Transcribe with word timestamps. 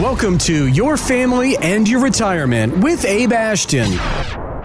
Welcome 0.00 0.38
to 0.38 0.68
Your 0.68 0.96
Family 0.96 1.56
and 1.58 1.86
Your 1.86 2.00
Retirement 2.00 2.78
with 2.78 3.04
Abe 3.04 3.32
Ashton. 3.34 3.92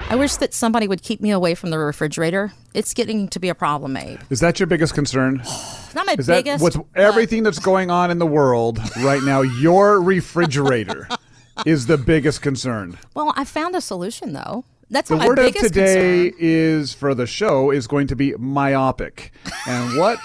I 0.09 0.16
wish 0.16 0.35
that 0.38 0.54
somebody 0.54 0.88
would 0.88 1.01
keep 1.01 1.19
me 1.19 1.32
away 1.32 1.56
from 1.56 1.72
the 1.72 1.77
refrigerator. 1.77 2.54
It's 2.74 2.93
getting 2.93 3.27
to 3.30 3.40
be 3.40 3.50
a 3.50 3.56
problem, 3.56 3.98
Abe. 3.98 4.19
Is 4.29 4.40
that 4.40 4.59
your 4.59 4.67
biggest 4.67 4.93
concern? 4.93 5.37
Not 5.95 6.06
my 6.06 6.16
Is 6.17 6.27
that 6.27 6.37
biggest. 6.45 6.63
what's 6.63 6.77
everything 6.95 7.43
that's 7.43 7.59
going 7.59 7.90
on 7.92 8.11
in 8.11 8.20
the 8.20 8.25
world 8.25 8.79
right 9.04 9.21
now? 9.23 9.41
Your 9.41 10.00
refrigerator 10.02 11.08
is 11.66 11.88
the 11.88 11.98
biggest 11.98 12.42
concern. 12.42 12.98
Well, 13.14 13.34
I 13.36 13.44
found 13.44 13.76
a 13.76 13.82
solution 13.82 14.32
though. 14.34 14.64
That's 14.90 15.10
The 15.10 15.16
not 15.16 15.24
my 15.24 15.28
word 15.28 15.40
of 15.40 15.46
biggest 15.46 15.66
today 15.74 16.30
concern. 16.30 16.38
is 16.40 16.94
for 16.94 17.14
the 17.16 17.26
show 17.26 17.72
is 17.72 17.88
going 17.88 18.08
to 18.08 18.16
be 18.16 18.36
myopic. 18.38 19.32
And 19.68 19.98
what 19.98 20.20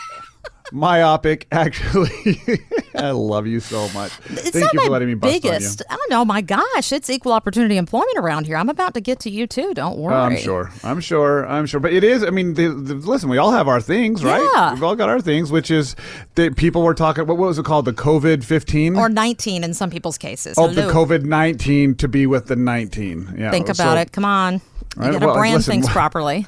myopic 0.73 1.46
actually 1.50 2.11
I 2.95 3.11
love 3.11 3.46
you 3.46 3.61
so 3.61 3.89
much. 3.91 4.12
It's 4.30 4.50
Thank 4.50 4.73
you 4.73 4.80
for 4.85 4.91
letting 4.91 5.09
me 5.09 5.14
bust 5.14 5.43
biggest. 5.43 5.82
on 5.82 5.86
I 5.95 5.96
don't 5.96 6.11
know. 6.11 6.25
My 6.25 6.40
gosh, 6.40 6.93
it's 6.93 7.08
equal 7.08 7.32
opportunity 7.32 7.76
employment 7.76 8.18
around 8.18 8.46
here. 8.46 8.57
I'm 8.57 8.68
about 8.68 8.95
to 8.95 9.00
get 9.00 9.21
to 9.21 9.31
you 9.31 9.46
too. 9.46 9.72
Don't 9.75 9.98
worry. 9.98 10.14
you. 10.14 10.21
I'm 10.21 10.36
sure. 10.36 10.72
I'm 10.82 11.00
sure. 11.00 11.46
I'm 11.46 11.67
sure. 11.67 11.81
But 11.81 11.93
it 11.93 12.04
is. 12.04 12.22
I 12.22 12.31
mean, 12.31 12.54
the, 12.54 12.68
the, 12.68 12.95
listen. 12.95 13.29
We 13.29 13.39
all 13.39 13.53
have 13.53 13.68
our 13.68 13.81
things, 13.81 14.25
right? 14.25 14.46
Yeah. 14.54 14.75
We've 14.75 14.82
all 14.82 14.96
got 14.96 15.09
our 15.09 15.21
things, 15.21 15.50
which 15.50 15.71
is 15.71 15.96
that 16.35 16.57
people 16.57 16.82
were 16.82 16.95
talking. 16.95 17.26
What, 17.26 17.39
what 17.39 17.46
was 17.46 17.59
it 17.59 17.64
called? 17.64 17.84
The 17.84 17.93
COVID 17.93 18.45
fifteen 18.45 18.96
Or 18.96 19.09
19 19.09 19.64
in 19.64 19.75
some 19.75 19.90
people's 19.90 20.18
cases. 20.18 20.57
Oh, 20.59 20.68
the 20.68 20.82
COVID 20.82 21.23
nineteen 21.23 21.95
to 21.96 22.09
be 22.09 22.26
with 22.26 22.46
the 22.46 22.57
nineteen. 22.57 23.34
Yeah. 23.39 23.50
Think 23.50 23.68
about 23.68 23.95
so 23.95 23.96
it. 23.96 24.12
Come 24.12 24.25
on. 24.25 24.61
You 24.96 25.12
got 25.12 25.18
to 25.21 25.26
well, 25.26 25.35
brand 25.36 25.54
listen, 25.54 25.72
things 25.72 25.89
wh- 25.89 25.93
properly. 25.93 26.46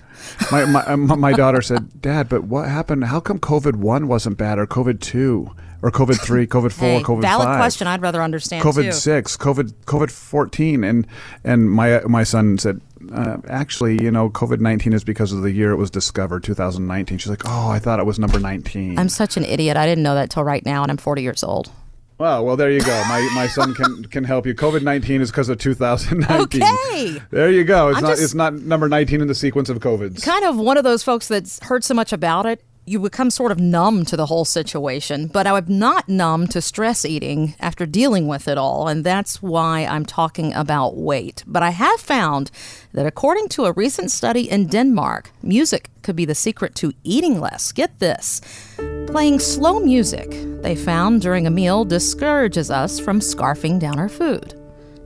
My, 0.50 0.64
my 0.96 0.96
my 0.96 1.33
daughter 1.33 1.62
said, 1.62 2.00
"Dad, 2.02 2.28
but 2.28 2.45
what 2.45 2.69
happened? 2.69 3.05
How 3.05 3.20
come 3.20 3.38
COVID 3.38 3.77
one 3.77 4.09
wasn't 4.09 4.37
bad, 4.37 4.59
or 4.59 4.66
COVID 4.66 5.00
two, 5.00 5.50
or 5.80 5.91
COVID 5.91 6.20
three, 6.20 6.47
COVID 6.47 6.73
four, 6.73 6.88
Hey, 6.88 7.02
COVID 7.02 7.23
valid 7.23 7.47
five, 7.47 7.59
question. 7.59 7.86
I'd 7.86 8.02
rather 8.02 8.20
understand 8.20 8.64
COVID 8.64 8.84
too. 8.84 8.92
six, 8.92 9.36
COVID 9.36 9.73
COVID 9.84 10.10
fourteen, 10.10 10.83
and 10.84 11.06
and 11.45 11.70
my 11.70 12.00
my 12.00 12.25
son 12.25 12.58
said." 12.58 12.80
Uh, 13.12 13.36
actually, 13.48 14.00
you 14.00 14.12
know, 14.12 14.30
COVID 14.30 14.61
nineteen 14.61 14.92
is 14.92 15.02
because 15.02 15.33
of 15.33 15.42
the 15.42 15.50
year 15.50 15.72
it 15.72 15.77
was 15.77 15.91
discovered, 15.91 16.45
2019. 16.45 17.19
She's 17.19 17.30
like, 17.30 17.42
"Oh, 17.45 17.69
I 17.69 17.80
thought 17.80 17.98
it 17.98 18.06
was 18.06 18.17
number 18.17 18.39
19." 18.39 18.97
I'm 18.97 19.08
such 19.08 19.36
an 19.36 19.45
idiot. 19.45 19.77
I 19.77 19.86
didn't 19.86 20.05
know 20.05 20.14
that 20.14 20.30
till 20.30 20.45
right 20.45 20.64
now, 20.64 20.83
and 20.83 20.91
I'm 20.91 20.98
40 20.98 21.20
years 21.20 21.42
old. 21.42 21.72
Wow. 22.23 22.45
Well, 22.45 22.56
there 22.56 22.70
you 22.70 22.81
go. 22.83 23.03
My 23.09 23.20
my 23.34 23.48
son 23.48 23.75
can 23.75 24.05
can 24.05 24.23
help 24.23 24.47
you. 24.47 24.55
COVID 24.55 24.83
nineteen 24.83 25.20
is 25.20 25.33
because 25.33 25.48
of 25.48 25.59
2019. 25.59 26.62
Okay. 26.62 27.20
There 27.31 27.51
you 27.51 27.64
go. 27.64 27.89
It's 27.89 27.97
I'm 27.98 28.05
not 28.05 28.11
just- 28.11 28.23
it's 28.23 28.34
not 28.34 28.53
number 28.55 28.89
19 28.89 29.20
in 29.20 29.27
the 29.27 29.34
sequence 29.34 29.69
of 29.69 29.79
COVIDs. 29.81 30.23
kind 30.23 30.45
of 30.45 30.56
one 30.56 30.77
of 30.79 30.84
those 30.84 31.03
folks 31.03 31.27
that's 31.27 31.59
heard 31.64 31.83
so 31.83 31.95
much 31.95 32.12
about 32.12 32.47
it, 32.47 32.62
you 32.87 33.01
become 33.01 33.31
sort 33.31 33.51
of 33.51 33.59
numb 33.59 34.05
to 34.05 34.17
the 34.17 34.27
whole 34.27 34.45
situation. 34.45 35.27
But 35.27 35.47
I'm 35.48 35.67
not 35.69 36.09
numb 36.09 36.47
to 36.55 36.61
stress 36.61 37.05
eating 37.05 37.55
after 37.59 37.87
dealing 37.87 38.29
with 38.29 38.47
it 38.47 38.59
all, 38.59 38.86
and 38.89 39.03
that's 39.05 39.42
why 39.42 39.84
I'm 39.95 40.05
talking 40.07 40.55
about 40.55 40.97
weight. 40.97 41.42
But 41.47 41.62
I 41.64 41.70
have 41.70 42.01
found 42.01 42.51
that 42.92 43.07
according 43.07 43.48
to 43.48 43.64
a 43.64 43.73
recent 43.73 44.11
study 44.12 44.42
in 44.48 44.69
Denmark, 44.69 45.31
music 45.42 45.91
could 46.03 46.17
be 46.17 46.27
the 46.27 46.36
secret 46.36 46.75
to 46.77 46.92
eating 47.03 47.41
less. 47.41 47.73
Get 47.73 47.98
this. 47.98 48.41
Playing 49.08 49.41
slow 49.41 49.78
music, 49.81 50.31
they 50.62 50.75
found 50.75 51.20
during 51.20 51.47
a 51.47 51.50
meal, 51.50 51.84
discourages 51.84 52.70
us 52.70 52.98
from 52.98 53.20
scarfing 53.20 53.78
down 53.78 53.98
our 53.98 54.08
food. 54.08 54.55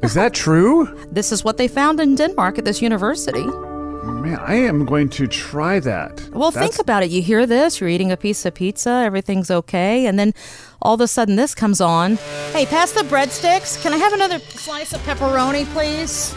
Is 0.03 0.15
that 0.15 0.33
true? 0.33 0.87
This 1.11 1.33
is 1.33 1.43
what 1.43 1.57
they 1.57 1.67
found 1.69 1.99
in 1.99 2.15
Denmark 2.15 2.59
at 2.59 2.65
this 2.65 2.81
university. 2.81 3.45
Man, 3.45 4.39
I 4.39 4.55
am 4.55 4.85
going 4.85 5.09
to 5.11 5.27
try 5.27 5.81
that. 5.81 6.21
Well, 6.33 6.53
That's- 6.53 6.71
think 6.77 6.81
about 6.81 7.03
it. 7.03 7.11
You 7.11 7.21
hear 7.21 7.47
this, 7.47 7.81
you're 7.81 7.91
eating 7.91 8.13
a 8.13 8.17
piece 8.17 8.45
of 8.47 8.55
pizza, 8.55 8.91
everything's 9.05 9.51
okay, 9.51 10.07
and 10.07 10.19
then 10.19 10.33
all 10.81 10.95
of 10.95 11.01
a 11.01 11.09
sudden 11.09 11.35
this 11.37 11.55
comes 11.55 11.81
on. 11.81 12.17
Hey, 12.53 12.67
pass 12.67 12.93
the 12.93 13.03
breadsticks. 13.03 13.83
Can 13.83 13.93
I 13.93 13.97
have 13.97 14.13
another 14.13 14.39
slice 14.39 14.93
of 14.93 15.01
pepperoni, 15.01 15.65
please? 15.73 16.35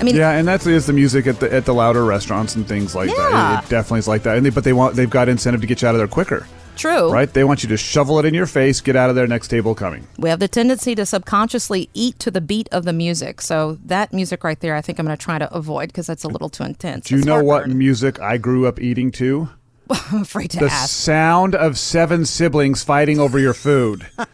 I 0.00 0.04
mean, 0.04 0.14
Yeah, 0.14 0.30
and 0.38 0.46
that's 0.46 0.66
is 0.66 0.86
the 0.86 0.92
music 0.92 1.26
at 1.26 1.40
the 1.40 1.52
at 1.52 1.64
the 1.64 1.74
louder 1.74 2.04
restaurants 2.04 2.54
and 2.54 2.68
things 2.68 2.94
like 2.94 3.08
that. 3.10 3.16
Yeah. 3.32 3.58
It, 3.58 3.64
it 3.64 3.68
definitely 3.68 3.98
is 3.98 4.06
like 4.08 4.22
that. 4.22 4.36
And 4.36 4.46
they, 4.46 4.50
but 4.50 4.62
they 4.62 4.72
want 4.72 4.94
they've 4.94 5.10
got 5.10 5.28
incentive 5.28 5.60
to 5.62 5.66
get 5.66 5.82
you 5.82 5.88
out 5.88 5.96
of 5.96 5.98
there 5.98 6.06
quicker, 6.06 6.46
true. 6.78 7.10
right? 7.12 7.32
They 7.32 7.44
want 7.44 7.62
you 7.62 7.68
to 7.70 7.76
shovel 7.76 8.18
it 8.18 8.24
in 8.24 8.32
your 8.34 8.46
face, 8.46 8.80
get 8.80 8.96
out 8.96 9.10
of 9.10 9.16
there, 9.16 9.26
next 9.26 9.48
table 9.48 9.74
coming. 9.74 10.06
We 10.18 10.28
have 10.30 10.38
the 10.40 10.48
tendency 10.48 10.94
to 10.94 11.04
subconsciously 11.04 11.90
eat 11.94 12.18
to 12.20 12.30
the 12.30 12.40
beat 12.40 12.68
of 12.72 12.84
the 12.84 12.92
music. 12.92 13.40
So 13.42 13.78
that 13.84 14.12
music 14.12 14.44
right 14.44 14.58
there, 14.60 14.74
I 14.74 14.80
think 14.80 14.98
I'm 14.98 15.06
going 15.06 15.16
to 15.16 15.22
try 15.22 15.38
to 15.38 15.52
avoid 15.54 15.88
because 15.88 16.06
that's 16.06 16.24
a 16.24 16.28
little 16.28 16.48
too 16.48 16.64
intense. 16.64 17.06
Do 17.08 17.14
you 17.14 17.18
It's 17.18 17.26
know 17.26 17.42
what 17.44 17.68
music 17.68 18.20
I 18.20 18.38
grew 18.38 18.66
up 18.66 18.80
eating 18.80 19.10
to? 19.12 19.50
I'm 19.90 20.22
afraid 20.22 20.50
to 20.52 20.58
The 20.60 20.66
ask. 20.66 20.90
sound 20.94 21.54
of 21.54 21.78
seven 21.78 22.24
siblings 22.26 22.82
fighting 22.84 23.18
over 23.18 23.38
your 23.38 23.54
food. 23.54 24.06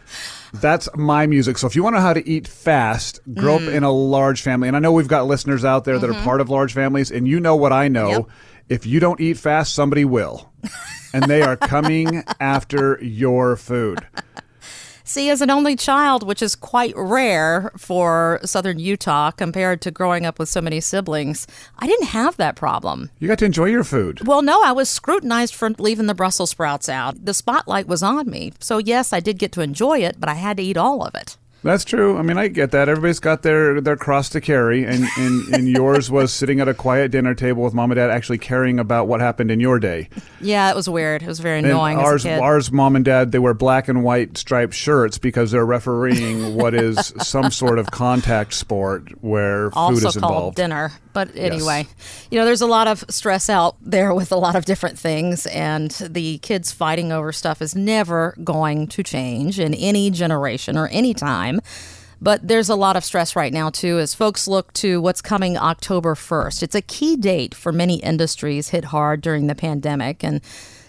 That's 0.53 0.87
my 0.95 1.27
music. 1.27 1.57
So 1.57 1.67
if 1.67 1.75
you 1.75 1.83
want 1.83 1.95
to 1.95 1.99
know 1.99 2.05
how 2.05 2.13
to 2.13 2.25
eat 2.27 2.47
fast, 2.47 3.19
grow 3.33 3.57
Mm. 3.59 3.67
up 3.67 3.73
in 3.73 3.83
a 3.83 3.91
large 3.91 4.41
family, 4.41 4.69
and 4.69 4.77
I 4.77 4.79
know 4.79 4.93
we've 4.93 5.07
got 5.07 5.27
listeners 5.27 5.65
out 5.65 5.83
there 5.83 5.99
that 5.99 6.09
are 6.09 6.23
part 6.23 6.39
of 6.39 6.49
large 6.49 6.71
families, 6.73 7.11
and 7.11 7.27
you 7.27 7.41
know 7.41 7.57
what 7.57 7.73
I 7.73 7.89
know. 7.89 8.07
Mm-hmm. 8.07 8.19
Yep. 8.29 8.29
If 8.69 8.85
you 8.85 8.99
don't 9.01 9.19
eat 9.19 9.37
fast, 9.37 9.73
somebody 9.75 10.05
will. 10.05 10.49
and 11.15 11.31
they 11.31 11.41
are 11.41 11.55
coming 11.55 12.23
after 12.41 12.99
your 13.01 13.55
food. 13.55 14.05
See, 15.05 15.29
as 15.29 15.39
an 15.39 15.49
only 15.49 15.75
child, 15.75 16.27
which 16.27 16.41
is 16.41 16.55
quite 16.55 16.93
rare 16.97 17.71
for 17.77 18.39
southern 18.43 18.79
Utah 18.79 19.31
compared 19.31 19.79
to 19.83 19.91
growing 19.91 20.25
up 20.25 20.39
with 20.39 20.49
so 20.49 20.59
many 20.59 20.81
siblings, 20.81 21.47
I 21.79 21.87
didn't 21.87 22.07
have 22.07 22.35
that 22.37 22.55
problem. 22.55 23.11
You 23.19 23.27
got 23.27 23.37
to 23.39 23.45
enjoy 23.45 23.65
your 23.65 23.83
food. 23.83 24.27
Well, 24.27 24.41
no, 24.41 24.61
I 24.63 24.73
was 24.73 24.89
scrutinized 24.89 25.55
for 25.55 25.69
leaving 25.77 26.07
the 26.07 26.15
Brussels 26.15 26.49
sprouts 26.49 26.89
out. 26.89 27.23
The 27.23 27.35
spotlight 27.35 27.87
was 27.87 28.03
on 28.03 28.29
me. 28.29 28.51
So, 28.59 28.79
yes, 28.79 29.13
I 29.13 29.19
did 29.21 29.39
get 29.39 29.51
to 29.53 29.61
enjoy 29.61 29.99
it, 29.99 30.19
but 30.19 30.27
I 30.27 30.33
had 30.33 30.57
to 30.57 30.63
eat 30.63 30.75
all 30.75 31.03
of 31.05 31.15
it. 31.15 31.37
That's 31.65 31.83
true. 31.83 32.15
I 32.17 32.21
mean, 32.21 32.37
I 32.37 32.47
get 32.47 32.69
that. 32.71 32.87
Everybody's 32.89 33.19
got 33.19 33.41
their, 33.41 33.81
their 33.81 33.95
cross 33.97 34.29
to 34.29 34.39
carry, 34.39 34.85
and, 34.85 35.03
and, 35.17 35.51
and 35.53 35.67
yours 35.67 36.11
was 36.11 36.31
sitting 36.31 36.59
at 36.59 36.67
a 36.67 36.75
quiet 36.75 37.09
dinner 37.09 37.33
table 37.33 37.63
with 37.63 37.73
mom 37.73 37.89
and 37.91 37.95
dad 37.97 38.11
actually 38.11 38.37
caring 38.37 38.79
about 38.79 39.07
what 39.07 39.19
happened 39.19 39.49
in 39.49 39.59
your 39.59 39.79
day. 39.79 40.07
Yeah, 40.39 40.69
it 40.69 40.75
was 40.75 40.87
weird. 40.87 41.23
It 41.23 41.27
was 41.27 41.39
very 41.39 41.57
And 41.57 41.67
annoying 41.67 41.97
ours, 41.97 42.21
as 42.23 42.25
a 42.33 42.35
kid. 42.35 42.39
ours, 42.43 42.71
mom 42.71 42.95
and 42.95 43.03
dad, 43.03 43.31
they 43.31 43.39
wear 43.39 43.55
black 43.55 43.87
and 43.87 44.03
white 44.03 44.37
striped 44.37 44.75
shirts 44.75 45.17
because 45.17 45.49
they're 45.49 45.65
refereeing 45.65 46.53
what 46.55 46.75
is 46.75 47.13
some 47.23 47.49
sort 47.49 47.79
of 47.79 47.87
contact 47.89 48.53
sport 48.53 49.11
where 49.23 49.71
food 49.71 49.77
also 49.77 50.07
is 50.09 50.17
called 50.17 50.31
involved. 50.33 50.57
dinner. 50.57 50.91
But 51.13 51.35
anyway, 51.35 51.87
you 52.29 52.37
know, 52.37 52.45
there's 52.45 52.61
a 52.61 52.65
lot 52.67 52.87
of 52.87 53.05
stress 53.09 53.49
out 53.49 53.77
there 53.81 54.13
with 54.13 54.31
a 54.33 54.35
lot 54.35 54.55
of 54.55 54.65
different 54.65 54.99
things, 54.99 55.45
and 55.47 55.89
the 55.91 56.39
kids 56.39 56.73
fighting 56.73 57.11
over 57.13 57.31
stuff 57.31 57.61
is 57.61 57.73
never 57.73 58.35
going 58.43 58.87
to 58.87 59.01
change 59.01 59.57
in 59.59 59.73
any 59.73 60.11
generation 60.11 60.77
or 60.77 60.89
any 60.89 61.13
time. 61.13 61.54
But 62.21 62.47
there's 62.47 62.69
a 62.69 62.75
lot 62.75 62.95
of 62.95 63.03
stress 63.03 63.35
right 63.35 63.51
now, 63.53 63.69
too, 63.69 63.99
as 63.99 64.15
folks 64.15 64.47
look 64.47 64.71
to 64.73 65.01
what's 65.01 65.21
coming 65.21 65.57
October 65.57 66.15
1st. 66.15 66.63
It's 66.63 66.75
a 66.75 66.81
key 66.81 67.17
date 67.17 67.53
for 67.53 67.71
many 67.71 67.95
industries 67.97 68.69
hit 68.69 68.85
hard 68.85 69.21
during 69.21 69.47
the 69.47 69.55
pandemic. 69.55 70.23
And 70.23 70.41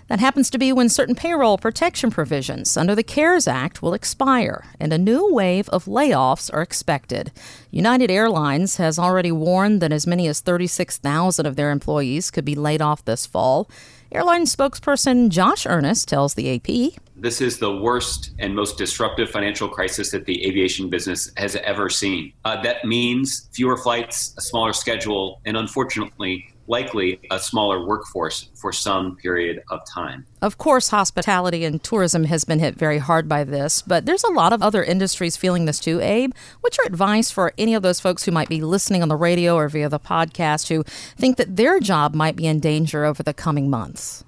that 0.08 0.20
happens 0.20 0.50
to 0.50 0.58
be 0.58 0.72
when 0.72 0.88
certain 0.88 1.16
payroll 1.16 1.58
protection 1.58 2.12
provisions 2.12 2.76
under 2.76 2.94
the 2.94 3.02
CARES 3.02 3.48
Act 3.48 3.82
will 3.82 3.92
expire 3.92 4.64
and 4.78 4.92
a 4.92 4.98
new 4.98 5.32
wave 5.32 5.68
of 5.70 5.86
layoffs 5.86 6.52
are 6.54 6.62
expected. 6.62 7.32
United 7.72 8.08
Airlines 8.08 8.76
has 8.76 8.98
already 9.00 9.32
warned 9.32 9.82
that 9.82 9.92
as 9.92 10.06
many 10.06 10.28
as 10.28 10.40
36,000 10.40 11.44
of 11.44 11.56
their 11.56 11.72
employees 11.72 12.30
could 12.30 12.44
be 12.44 12.54
laid 12.54 12.80
off 12.80 13.04
this 13.04 13.26
fall. 13.26 13.68
Airline 14.12 14.44
spokesperson 14.44 15.28
Josh 15.28 15.66
Earnest 15.66 16.06
tells 16.06 16.34
the 16.34 16.54
AP 16.54 17.00
This 17.18 17.40
is 17.40 17.58
the 17.58 17.74
worst 17.74 18.32
and 18.38 18.54
most 18.54 18.76
disruptive 18.76 19.30
financial 19.30 19.70
crisis 19.70 20.10
that 20.10 20.26
the 20.26 20.46
aviation 20.46 20.90
business 20.90 21.32
has 21.38 21.56
ever 21.56 21.88
seen. 21.88 22.34
Uh, 22.44 22.60
that 22.60 22.84
means 22.84 23.48
fewer 23.52 23.78
flights, 23.78 24.34
a 24.36 24.42
smaller 24.42 24.74
schedule, 24.74 25.40
and 25.46 25.56
unfortunately, 25.56 26.52
likely 26.66 27.18
a 27.30 27.38
smaller 27.38 27.86
workforce 27.86 28.50
for 28.54 28.70
some 28.70 29.16
period 29.16 29.62
of 29.70 29.80
time. 29.88 30.26
Of 30.42 30.58
course, 30.58 30.88
hospitality 30.88 31.64
and 31.64 31.82
tourism 31.82 32.24
has 32.24 32.44
been 32.44 32.58
hit 32.58 32.74
very 32.74 32.98
hard 32.98 33.30
by 33.30 33.44
this, 33.44 33.80
but 33.80 34.04
there's 34.04 34.24
a 34.24 34.32
lot 34.32 34.52
of 34.52 34.62
other 34.62 34.84
industries 34.84 35.38
feeling 35.38 35.64
this 35.64 35.80
too, 35.80 36.02
Abe. 36.02 36.32
What's 36.60 36.76
your 36.76 36.86
advice 36.86 37.30
for 37.30 37.54
any 37.56 37.74
of 37.74 37.82
those 37.82 38.00
folks 38.00 38.24
who 38.24 38.32
might 38.32 38.50
be 38.50 38.60
listening 38.60 39.00
on 39.00 39.08
the 39.08 39.16
radio 39.16 39.54
or 39.54 39.70
via 39.70 39.88
the 39.88 40.00
podcast 40.00 40.68
who 40.68 40.82
think 41.16 41.38
that 41.38 41.56
their 41.56 41.80
job 41.80 42.14
might 42.14 42.36
be 42.36 42.46
in 42.46 42.60
danger 42.60 43.06
over 43.06 43.22
the 43.22 43.32
coming 43.32 43.70
months? 43.70 44.24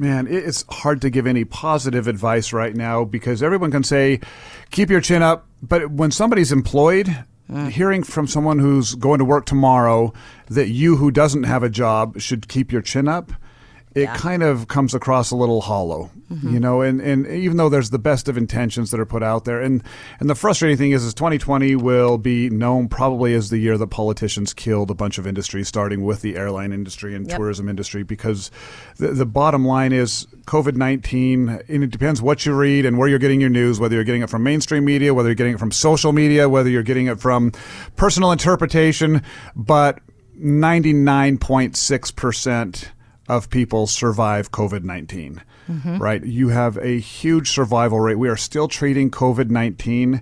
Man, 0.00 0.26
it's 0.28 0.64
hard 0.70 1.02
to 1.02 1.10
give 1.10 1.26
any 1.26 1.44
positive 1.44 2.08
advice 2.08 2.54
right 2.54 2.74
now 2.74 3.04
because 3.04 3.42
everyone 3.42 3.70
can 3.70 3.82
say, 3.84 4.20
keep 4.70 4.88
your 4.88 5.02
chin 5.02 5.22
up. 5.22 5.46
But 5.60 5.90
when 5.90 6.10
somebody's 6.10 6.52
employed, 6.52 7.26
hearing 7.68 8.02
from 8.02 8.26
someone 8.26 8.60
who's 8.60 8.94
going 8.94 9.18
to 9.18 9.26
work 9.26 9.44
tomorrow 9.44 10.14
that 10.48 10.68
you 10.68 10.96
who 10.96 11.10
doesn't 11.10 11.42
have 11.42 11.62
a 11.62 11.68
job 11.68 12.18
should 12.18 12.48
keep 12.48 12.72
your 12.72 12.80
chin 12.80 13.08
up 13.08 13.30
it 13.94 14.02
Yeah. 14.02 14.16
kind 14.16 14.42
of 14.44 14.68
comes 14.68 14.94
across 14.94 15.32
a 15.32 15.36
little 15.36 15.60
hollow, 15.62 16.10
Mm-hmm. 16.30 16.54
you 16.54 16.60
know. 16.60 16.80
And, 16.80 17.00
and 17.00 17.26
even 17.26 17.56
though 17.56 17.68
there's 17.68 17.90
the 17.90 17.98
best 17.98 18.28
of 18.28 18.38
intentions 18.38 18.92
that 18.92 19.00
are 19.00 19.04
put 19.06 19.24
out 19.24 19.46
there, 19.46 19.60
and 19.60 19.82
and 20.20 20.30
the 20.30 20.36
frustrating 20.36 20.76
thing 20.78 20.92
is, 20.92 21.02
is 21.04 21.12
2020 21.14 21.74
will 21.74 22.18
be 22.18 22.48
known 22.50 22.86
probably 22.88 23.34
as 23.34 23.50
the 23.50 23.58
year 23.58 23.76
that 23.76 23.88
politicians 23.88 24.54
killed 24.54 24.92
a 24.92 24.94
bunch 24.94 25.18
of 25.18 25.26
industries, 25.26 25.66
starting 25.66 26.04
with 26.04 26.22
the 26.22 26.36
airline 26.36 26.72
industry 26.72 27.16
and 27.16 27.26
Yep. 27.28 27.36
tourism 27.36 27.68
industry, 27.68 28.04
because 28.04 28.52
the, 28.98 29.08
the 29.08 29.26
bottom 29.26 29.64
line 29.64 29.92
is 29.92 30.28
COVID 30.46 30.76
19, 30.76 31.48
and 31.68 31.82
it 31.82 31.90
depends 31.90 32.22
what 32.22 32.46
you 32.46 32.54
read 32.54 32.86
and 32.86 32.96
where 32.96 33.08
you're 33.08 33.18
getting 33.18 33.40
your 33.40 33.50
news, 33.50 33.80
whether 33.80 33.96
you're 33.96 34.04
getting 34.04 34.22
it 34.22 34.30
from 34.30 34.44
mainstream 34.44 34.84
media, 34.84 35.12
whether 35.12 35.28
you're 35.30 35.34
getting 35.34 35.54
it 35.54 35.58
from 35.58 35.72
social 35.72 36.12
media, 36.12 36.48
whether 36.48 36.70
you're 36.70 36.84
getting 36.84 37.08
it 37.08 37.18
from 37.18 37.50
personal 37.96 38.30
interpretation, 38.30 39.20
but 39.56 39.98
99.6% 40.40 42.84
of 43.30 43.48
people 43.50 43.86
survive 43.86 44.50
COVID 44.50 44.82
19, 44.84 45.42
right? 45.98 46.24
You 46.24 46.48
have 46.48 46.76
a 46.78 46.98
huge 46.98 47.50
survival 47.50 48.00
rate. 48.00 48.16
We 48.18 48.28
are 48.28 48.36
still 48.36 48.68
treating 48.68 49.10
COVID 49.10 49.50
19 49.50 50.20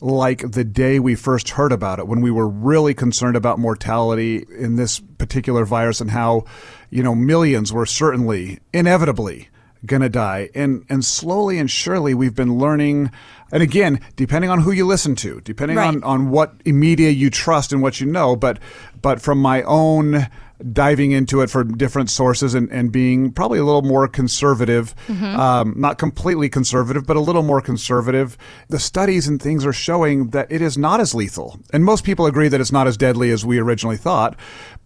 like 0.00 0.50
the 0.50 0.64
day 0.64 0.98
we 0.98 1.14
first 1.14 1.50
heard 1.50 1.70
about 1.72 1.98
it 2.00 2.08
when 2.08 2.20
we 2.20 2.30
were 2.30 2.48
really 2.48 2.92
concerned 2.92 3.36
about 3.36 3.58
mortality 3.58 4.44
in 4.58 4.74
this 4.76 4.98
particular 5.18 5.64
virus 5.64 6.00
and 6.00 6.10
how, 6.10 6.44
you 6.90 7.02
know, 7.04 7.14
millions 7.14 7.72
were 7.72 7.86
certainly, 7.86 8.58
inevitably, 8.72 9.48
gonna 9.86 10.08
die 10.08 10.48
and 10.54 10.84
and 10.88 11.04
slowly 11.04 11.58
and 11.58 11.68
surely 11.68 12.14
we've 12.14 12.36
been 12.36 12.56
learning 12.56 13.10
and 13.50 13.64
again 13.64 13.98
depending 14.14 14.48
on 14.48 14.60
who 14.60 14.70
you 14.70 14.86
listen 14.86 15.16
to 15.16 15.40
depending 15.40 15.76
Right. 15.76 15.88
on 15.88 16.04
on 16.04 16.30
what 16.30 16.64
media 16.64 17.10
you 17.10 17.30
trust 17.30 17.72
and 17.72 17.82
what 17.82 18.00
you 18.00 18.06
know 18.06 18.36
but 18.36 18.60
but 19.02 19.20
from 19.20 19.38
my 19.42 19.62
own 19.64 20.28
diving 20.72 21.12
into 21.12 21.40
it 21.40 21.50
from 21.50 21.76
different 21.76 22.10
sources 22.10 22.54
and, 22.54 22.70
and 22.70 22.92
being 22.92 23.32
probably 23.32 23.58
a 23.58 23.64
little 23.64 23.82
more 23.82 24.06
conservative 24.06 24.94
um, 25.22 25.74
not 25.76 25.98
completely 25.98 26.48
conservative 26.48 27.06
but 27.06 27.16
a 27.16 27.20
little 27.20 27.42
more 27.42 27.60
conservative 27.60 28.36
the 28.68 28.78
studies 28.78 29.26
and 29.26 29.40
things 29.42 29.64
are 29.66 29.72
showing 29.72 30.30
that 30.30 30.50
it 30.50 30.62
is 30.62 30.76
not 30.78 31.00
as 31.00 31.14
lethal 31.14 31.58
and 31.72 31.84
most 31.84 32.04
people 32.04 32.26
agree 32.26 32.48
that 32.48 32.60
it's 32.60 32.72
not 32.72 32.86
as 32.86 32.96
deadly 32.96 33.30
as 33.30 33.44
we 33.44 33.58
originally 33.58 33.96
thought 33.96 34.36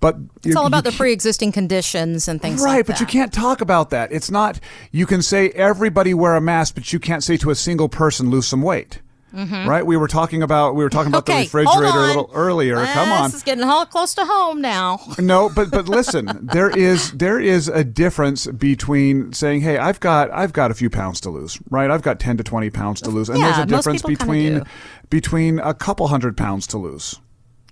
but 0.01 0.17
It's 0.45 0.57
all 0.57 0.67
about 0.67 0.85
the 0.85 0.93
pre-existing 0.93 1.53
conditions 1.53 2.29
and 2.29 2.41
things 2.41 2.63
Right, 2.63 2.77
like 2.77 2.87
but 2.87 3.01
you 3.01 3.07
can't 3.07 3.33
talk 3.33 3.61
about 3.61 3.91
that. 3.91 4.13
It's 4.13 4.31
not, 4.31 4.61
you 4.93 5.07
can 5.07 5.23
say 5.23 5.49
everybody 5.51 6.13
wear 6.13 6.37
a 6.37 6.41
mask, 6.41 6.75
but 6.75 6.93
you 6.93 6.99
can't 6.99 7.25
say 7.25 7.37
to 7.39 7.51
a 7.51 7.55
single 7.55 7.89
person 7.89 8.31
lose 8.31 8.47
some 8.47 8.61
weight. 8.63 9.01
Right? 9.37 9.85
We 9.85 9.97
were 9.99 10.09
talking 10.09 10.43
about, 10.43 10.75
we 10.75 10.83
were 10.83 10.89
talking 10.91 11.13
about 11.13 11.27
Mm-hmm. 11.27 11.33
okay, 11.33 11.47
the 11.47 11.59
refrigerator 11.59 11.99
a 11.99 12.07
little 12.07 12.31
earlier. 12.33 12.77
Come 12.87 13.11
on. 13.13 13.25
This 13.31 13.35
is 13.35 13.43
getting 13.43 13.65
all 13.65 13.85
close 13.87 14.15
to 14.15 14.25
home 14.25 14.61
now. 14.61 14.99
No, 15.19 15.49
but 15.49 15.71
but 15.71 15.89
listen, 15.89 16.27
there 16.53 16.71
is 16.71 17.11
there 17.13 17.39
is 17.41 17.69
a 17.69 17.83
difference 17.85 18.47
between 18.47 19.33
saying, 19.33 19.61
"Hey, 19.63 19.77
I've 19.79 19.99
got 20.01 20.31
I've 20.31 20.53
got 20.53 20.71
a 20.71 20.75
few 20.75 20.89
pounds 20.91 21.21
to 21.23 21.31
lose, 21.31 21.59
right? 21.71 21.91
I've 21.91 22.03
got 22.03 22.21
ten 22.21 22.37
to 22.37 22.45
twenty 22.45 22.71
pounds 22.71 23.01
to 23.03 23.11
lose," 23.11 23.29
and 23.29 23.39
Yeah, 23.39 23.47
there's 23.47 23.59
a 23.59 23.67
difference 23.67 24.03
between 24.03 24.63
between 25.11 25.59
a 25.59 25.75
couple 25.75 26.07
hundred 26.09 26.37
pounds 26.37 26.67
to 26.69 26.79
lose, 26.79 27.19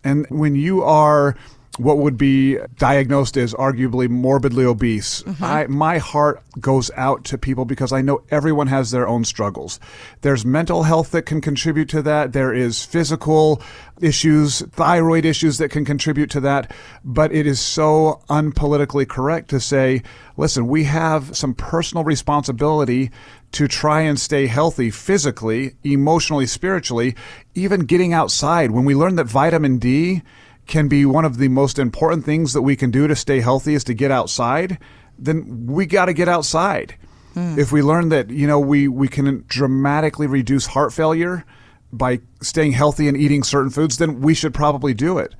and 0.02 0.26
when 0.30 0.54
you 0.56 0.82
are 0.82 1.36
what 1.78 1.98
would 1.98 2.16
be 2.16 2.58
diagnosed 2.76 3.36
as 3.36 3.52
arguably 3.54 4.08
morbidly 4.08 4.64
obese. 4.64 5.22
Mm-hmm. 5.22 5.44
I, 5.44 5.66
my 5.66 5.98
heart 5.98 6.40
goes 6.60 6.90
out 6.96 7.24
to 7.24 7.38
people 7.38 7.64
because 7.64 7.92
I 7.92 8.00
know 8.00 8.22
everyone 8.30 8.68
has 8.68 8.90
their 8.90 9.08
own 9.08 9.24
struggles. 9.24 9.80
There's 10.20 10.46
mental 10.46 10.84
health 10.84 11.10
that 11.10 11.22
can 11.22 11.40
contribute 11.40 11.88
to 11.90 12.02
that. 12.02 12.32
There 12.32 12.54
is 12.54 12.84
physical 12.84 13.60
issues, 14.00 14.60
thyroid 14.60 15.24
issues 15.24 15.58
that 15.58 15.70
can 15.70 15.84
contribute 15.84 16.30
to 16.30 16.40
that. 16.40 16.72
But 17.04 17.32
it 17.32 17.46
is 17.46 17.60
so 17.60 18.22
unpolitically 18.28 19.08
correct 19.08 19.50
to 19.50 19.58
say, 19.58 20.02
listen, 20.36 20.68
we 20.68 20.84
have 20.84 21.36
some 21.36 21.54
personal 21.54 22.04
responsibility 22.04 23.10
to 23.52 23.66
try 23.66 24.00
and 24.00 24.18
stay 24.18 24.46
healthy 24.46 24.90
physically, 24.90 25.74
emotionally, 25.82 26.46
spiritually, 26.46 27.14
even 27.54 27.80
getting 27.80 28.12
outside. 28.12 28.70
When 28.70 28.84
we 28.84 28.94
learn 28.94 29.16
that 29.16 29.24
vitamin 29.24 29.78
D 29.78 30.22
can 30.66 30.88
be 30.88 31.04
one 31.04 31.24
of 31.24 31.38
the 31.38 31.48
most 31.48 31.78
important 31.78 32.24
things 32.24 32.52
that 32.52 32.62
we 32.62 32.76
can 32.76 32.90
do 32.90 33.06
to 33.06 33.16
stay 33.16 33.40
healthy 33.40 33.74
is 33.74 33.84
to 33.84 33.94
get 33.94 34.10
outside, 34.10 34.78
then 35.18 35.66
we 35.66 35.86
got 35.86 36.06
to 36.06 36.12
get 36.12 36.28
outside. 36.28 36.96
Hmm. 37.34 37.58
If 37.58 37.72
we 37.72 37.82
learn 37.82 38.08
that, 38.10 38.30
you 38.30 38.46
know, 38.46 38.58
we, 38.60 38.88
we 38.88 39.08
can 39.08 39.44
dramatically 39.48 40.26
reduce 40.26 40.66
heart 40.66 40.92
failure 40.92 41.44
by 41.92 42.20
staying 42.40 42.72
healthy 42.72 43.08
and 43.08 43.16
eating 43.16 43.42
certain 43.42 43.70
foods, 43.70 43.98
then 43.98 44.20
we 44.20 44.34
should 44.34 44.54
probably 44.54 44.94
do 44.94 45.18
it. 45.18 45.34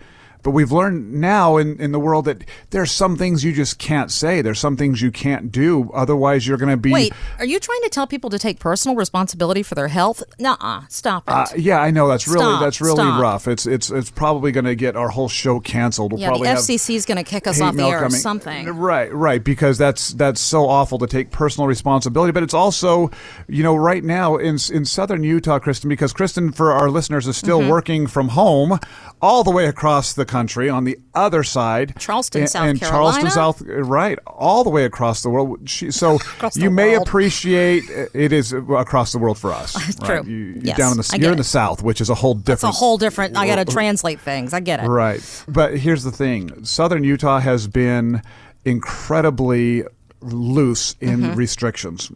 But 0.45 0.51
we've 0.53 0.71
learned 0.71 1.13
now 1.13 1.57
in, 1.57 1.81
in 1.81 1.91
the 1.91 1.99
world 1.99 2.27
that 2.27 2.45
there's 2.71 2.93
some 2.93 3.17
things 3.17 3.43
you 3.43 3.53
just 3.53 3.79
can't 3.81 4.13
say. 4.13 4.43
There's 4.43 4.61
some 4.61 4.77
things 4.77 5.03
you 5.03 5.11
can't 5.11 5.51
do. 5.51 5.91
Otherwise, 5.93 6.47
you're 6.47 6.57
going 6.59 6.71
to 6.71 6.77
be. 6.77 6.93
Wait, 6.93 7.13
are 7.41 7.45
you 7.45 7.59
trying 7.59 7.81
to 7.83 7.89
tell 7.89 8.07
people 8.07 8.31
to 8.31 8.39
take 8.39 8.61
personal 8.61 8.95
responsibility 8.97 9.63
for 9.65 9.75
their 9.75 9.89
health? 9.89 10.23
Nuh-uh. 10.39 10.83
Stop 10.89 11.25
it. 11.29 11.33
Uh, 11.33 11.47
yeah, 11.57 11.81
I 11.81 11.91
know 11.91 12.07
that's 12.07 12.29
really 12.29 12.45
Stop, 12.45 12.61
that's 12.61 12.81
really 12.81 12.97
stop. 12.97 13.21
rough. 13.21 13.49
It's 13.49 13.67
it's 13.67 13.91
it's 13.91 14.11
probably 14.11 14.53
going 14.53 14.67
to 14.67 14.75
get 14.77 14.95
our 14.97 15.09
whole 15.09 15.29
show 15.29 15.59
canceled. 15.61 16.13
We'll 16.13 16.21
yeah, 16.21 16.31
the 16.31 16.45
FCC 16.61 16.95
is 16.95 17.07
going 17.07 17.17
to 17.17 17.25
kick 17.25 17.47
us 17.47 17.61
off 17.61 17.75
the 17.75 17.85
air 17.85 18.05
or 18.05 18.11
something. 18.11 18.69
Right, 18.69 19.13
right, 19.13 19.43
because 19.43 19.79
that's 19.79 20.11
that's 20.11 20.41
so 20.41 20.69
awful 20.69 20.99
to 20.99 21.07
take 21.07 21.31
personal 21.31 21.67
responsibility. 21.67 22.33
But 22.33 22.43
it's 22.43 22.55
also, 22.55 23.11
you 23.49 23.63
know, 23.63 23.75
right 23.75 24.05
now 24.05 24.37
in 24.37 24.59
in 24.71 24.85
southern 24.85 25.25
Utah, 25.25 25.59
Kristen, 25.59 25.89
because 25.89 26.13
Kristen, 26.13 26.53
for 26.53 26.73
our 26.73 26.91
listeners, 26.91 27.27
is 27.27 27.35
Mm-hmm. 27.35 27.47
still 27.47 27.69
working 27.71 28.07
from 28.07 28.29
home 28.29 28.79
all 29.21 29.43
the 29.45 29.51
way 29.51 29.67
across 29.67 30.13
the 30.13 30.25
country 30.35 30.69
on 30.69 30.85
the 30.85 30.97
other 31.15 31.43
side, 31.45 31.95
Charleston, 31.99 32.43
and, 32.43 32.51
South 32.51 32.69
and 32.69 32.79
Charleston, 32.81 33.29
Carolina? 33.29 33.31
South, 33.31 33.63
right, 33.63 34.19
all 34.27 34.65
the 34.65 34.71
way 34.71 34.85
across 34.85 35.23
the 35.23 35.31
world. 35.31 35.69
She, 35.69 35.91
so 35.91 36.19
you 36.55 36.71
may 36.71 36.97
world. 36.97 37.07
appreciate 37.09 37.85
it 38.15 38.33
is 38.33 38.53
across 38.53 39.13
the 39.13 39.19
world 39.19 39.39
for 39.39 39.53
us. 39.53 39.75
right? 40.01 40.07
true. 40.09 40.23
You, 40.31 40.37
you're 40.37 40.65
Yes, 40.65 40.77
down 40.79 40.93
in 40.93 40.99
the 40.99 41.19
you're 41.21 41.33
in 41.33 41.39
the. 41.39 41.45
South, 41.45 41.83
which 41.83 42.01
is 42.01 42.11
a 42.11 42.15
whole 42.15 42.35
different. 42.35 42.73
It's 42.73 42.79
a 42.79 42.85
whole 42.85 42.99
different. 42.99 43.37
I 43.37 43.47
got 43.47 43.57
to 43.57 43.65
translate 43.65 44.19
things. 44.21 44.53
I 44.53 44.61
get 44.61 44.83
it. 44.83 44.89
Right. 44.89 45.23
But 45.47 45.77
here's 45.79 46.03
the 46.05 46.11
thing 46.13 46.65
Southern 46.65 47.05
Utah 47.05 47.39
has 47.41 47.67
been 47.69 48.23
incredibly 48.65 49.85
loose 50.21 50.97
in 51.01 51.21
Mm-hmm. 51.21 51.35
restrictions. 51.35 52.11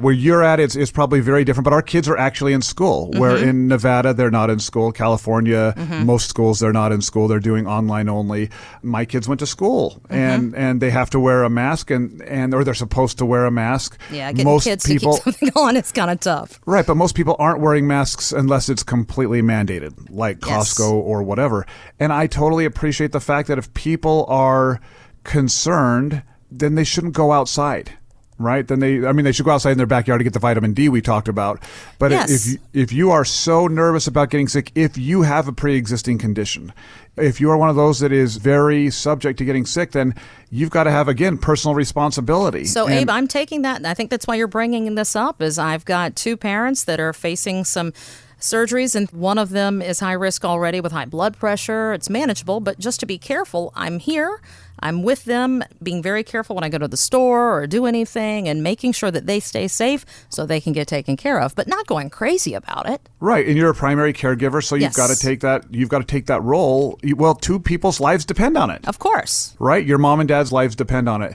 Where 0.00 0.14
you're 0.14 0.42
at, 0.42 0.60
it's, 0.60 0.76
it's 0.76 0.90
probably 0.90 1.20
very 1.20 1.44
different, 1.44 1.64
but 1.64 1.72
our 1.72 1.82
kids 1.82 2.08
are 2.08 2.16
actually 2.16 2.52
in 2.52 2.62
school. 2.62 3.10
Where 3.12 3.36
Mm-hmm. 3.36 3.48
in 3.48 3.68
Nevada, 3.68 4.14
they're 4.14 4.30
not 4.30 4.50
in 4.50 4.58
school. 4.58 4.92
California, 4.92 5.74
most 6.04 6.28
schools, 6.28 6.58
they're 6.60 6.72
not 6.72 6.90
in 6.92 7.00
school. 7.02 7.28
They're 7.28 7.38
doing 7.40 7.66
online 7.66 8.08
only. 8.08 8.50
My 8.82 9.04
kids 9.04 9.28
went 9.28 9.38
to 9.40 9.46
school 9.46 10.00
Mm-hmm. 10.04 10.14
and, 10.14 10.54
and 10.56 10.80
they 10.80 10.90
have 10.90 11.10
to 11.10 11.20
wear 11.20 11.44
a 11.44 11.50
mask 11.50 11.90
and, 11.90 12.20
and, 12.22 12.54
or 12.54 12.64
they're 12.64 12.74
supposed 12.74 13.18
to 13.18 13.26
wear 13.26 13.44
a 13.46 13.50
mask. 13.50 14.00
Yeah, 14.10 14.30
getting 14.32 14.46
most 14.46 14.64
kids 14.64 14.86
people, 14.86 15.18
to 15.18 15.22
keep 15.24 15.34
something 15.34 15.50
on 15.62 15.76
is 15.76 15.92
kind 15.92 16.10
of 16.10 16.20
tough. 16.20 16.60
Right, 16.66 16.86
but 16.86 16.96
most 16.96 17.14
people 17.14 17.36
aren't 17.38 17.60
wearing 17.60 17.86
masks 17.86 18.32
unless 18.32 18.68
it's 18.68 18.82
completely 18.82 19.42
mandated, 19.42 19.92
like 20.10 20.38
Yes. 20.46 20.74
Costco 20.74 20.92
or 20.92 21.22
whatever. 21.22 21.66
And 21.98 22.12
I 22.12 22.26
totally 22.26 22.64
appreciate 22.64 23.12
the 23.12 23.20
fact 23.20 23.48
that 23.48 23.58
if 23.58 23.72
people 23.74 24.24
are 24.28 24.80
concerned, 25.24 26.22
then 26.50 26.74
they 26.74 26.84
shouldn't 26.84 27.14
go 27.14 27.32
outside. 27.32 27.92
Right? 28.40 28.66
Then 28.66 28.80
they 28.80 29.06
I 29.06 29.12
mean 29.12 29.24
they 29.24 29.32
should 29.32 29.44
go 29.44 29.50
outside 29.50 29.72
in 29.72 29.76
their 29.76 29.86
backyard 29.86 30.18
to 30.20 30.24
get 30.24 30.32
the 30.32 30.38
vitamin 30.38 30.72
D 30.72 30.88
we 30.88 31.02
talked 31.02 31.28
about. 31.28 31.62
But 31.98 32.10
Yes. 32.10 32.30
if 32.30 32.46
you, 32.46 32.58
if 32.72 32.92
you 32.92 33.10
are 33.10 33.24
so 33.24 33.66
nervous 33.66 34.06
about 34.06 34.30
getting 34.30 34.48
sick, 34.48 34.72
if 34.74 34.96
you 34.96 35.22
have 35.22 35.46
a 35.46 35.52
pre-existing 35.52 36.16
condition, 36.16 36.72
if 37.18 37.38
you 37.38 37.50
are 37.50 37.58
one 37.58 37.68
of 37.68 37.76
those 37.76 38.00
that 38.00 38.12
is 38.12 38.36
very 38.36 38.90
subject 38.90 39.38
to 39.40 39.44
getting 39.44 39.66
sick, 39.66 39.92
then 39.92 40.14
you've 40.50 40.70
got 40.70 40.84
to 40.84 40.90
have 40.90 41.06
again 41.06 41.36
personal 41.36 41.74
responsibility. 41.74 42.64
So, 42.64 42.86
And- 42.86 42.94
Abe, 43.00 43.10
I'm 43.10 43.28
taking 43.28 43.60
that, 43.62 43.76
and 43.76 43.86
I 43.86 43.92
think 43.92 44.08
that's 44.08 44.26
why 44.26 44.36
you're 44.36 44.46
bringing 44.48 44.94
this 44.94 45.14
up. 45.14 45.42
Is 45.42 45.58
I've 45.58 45.84
got 45.84 46.16
two 46.16 46.38
parents 46.38 46.84
that 46.84 46.98
are 46.98 47.12
facing 47.12 47.64
some 47.64 47.92
surgeries, 48.40 48.94
and 48.96 49.10
one 49.10 49.36
of 49.36 49.50
them 49.50 49.82
is 49.82 50.00
high 50.00 50.14
risk 50.14 50.46
already 50.46 50.80
with 50.80 50.92
high 50.92 51.04
blood 51.04 51.36
pressure. 51.36 51.92
It's 51.92 52.08
manageable, 52.08 52.60
but 52.60 52.78
just 52.78 53.00
to 53.00 53.06
be 53.06 53.18
careful, 53.18 53.70
I'm 53.76 53.98
here. 53.98 54.40
I'm 54.80 55.02
with 55.02 55.24
them, 55.24 55.62
being 55.82 56.02
very 56.02 56.24
careful 56.24 56.54
when 56.56 56.64
I 56.64 56.68
go 56.68 56.78
to 56.78 56.88
the 56.88 56.96
store 56.96 57.54
or 57.60 57.66
do 57.66 57.86
anything, 57.86 58.48
and 58.48 58.62
making 58.62 58.92
sure 58.92 59.10
that 59.10 59.26
they 59.26 59.40
stay 59.40 59.68
safe 59.68 60.04
so 60.30 60.46
they 60.46 60.60
can 60.60 60.72
get 60.72 60.88
taken 60.88 61.16
care 61.16 61.40
of, 61.40 61.54
but 61.54 61.68
not 61.68 61.86
going 61.86 62.10
crazy 62.10 62.54
about 62.54 62.88
it. 62.88 63.08
Right, 63.20 63.46
and 63.46 63.56
you're 63.56 63.70
a 63.70 63.74
primary 63.74 64.12
caregiver, 64.12 64.62
so 64.64 64.74
you've 64.74 64.82
Yes. 64.82 64.96
got 64.96 65.08
to 65.10 65.16
take 65.18 65.40
that. 65.40 65.64
You've 65.70 65.88
got 65.90 65.98
to 65.98 66.04
take 66.04 66.26
that 66.26 66.42
role. 66.42 66.98
Well, 67.16 67.34
two 67.34 67.60
people's 67.60 68.00
lives 68.00 68.24
depend 68.24 68.56
on 68.56 68.70
it, 68.70 68.86
Of 68.88 68.98
course. 68.98 69.54
right? 69.58 69.84
Your 69.84 69.98
mom 69.98 70.20
and 70.20 70.28
dad's 70.28 70.52
lives 70.52 70.74
depend 70.74 71.08
on 71.08 71.22
it. 71.22 71.34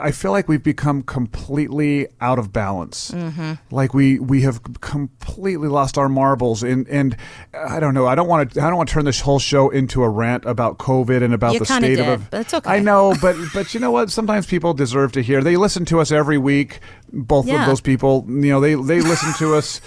I 0.00 0.10
feel 0.12 0.30
like 0.32 0.48
we've 0.48 0.62
become 0.62 1.02
completely 1.02 2.08
out 2.20 2.38
of 2.38 2.52
balance. 2.52 3.10
Mm-hmm. 3.10 3.52
Like 3.74 3.94
we 3.94 4.18
we 4.18 4.42
have 4.42 4.60
completely 4.80 5.68
lost 5.68 5.98
our 5.98 6.08
marbles, 6.08 6.62
and 6.62 6.88
and 6.88 7.16
I 7.54 7.80
don't 7.80 7.94
know. 7.94 8.06
I 8.06 8.14
don't 8.14 8.28
want 8.28 8.52
to. 8.52 8.60
I 8.62 8.68
don't 8.68 8.76
want 8.76 8.88
to 8.88 8.92
turn 8.92 9.04
this 9.04 9.20
whole 9.20 9.38
show 9.38 9.70
into 9.70 10.02
a 10.02 10.08
rant 10.08 10.44
about 10.44 10.78
COVID 10.78 11.22
and 11.22 11.34
about 11.34 11.52
You 11.54 11.60
the 11.60 11.66
state 11.66 11.96
did, 11.96 12.08
of. 12.08 12.30
but 12.30 12.52
okay. 12.52 12.70
I 12.70 12.80
know, 12.80 13.14
but 13.20 13.36
but 13.54 13.72
you 13.74 13.80
know 13.80 13.90
what? 13.90 14.10
Sometimes 14.10 14.46
people 14.46 14.74
deserve 14.74 15.12
to 15.12 15.22
hear. 15.22 15.42
They 15.42 15.56
listen 15.56 15.84
to 15.86 16.00
us 16.00 16.10
every 16.12 16.38
week. 16.38 16.80
Both 17.12 17.46
Yeah. 17.46 17.62
of 17.62 17.66
those 17.66 17.80
people, 17.80 18.24
you 18.28 18.50
know, 18.52 18.60
they 18.60 18.74
they 18.74 19.00
listen 19.00 19.32
to 19.38 19.54
us 19.56 19.80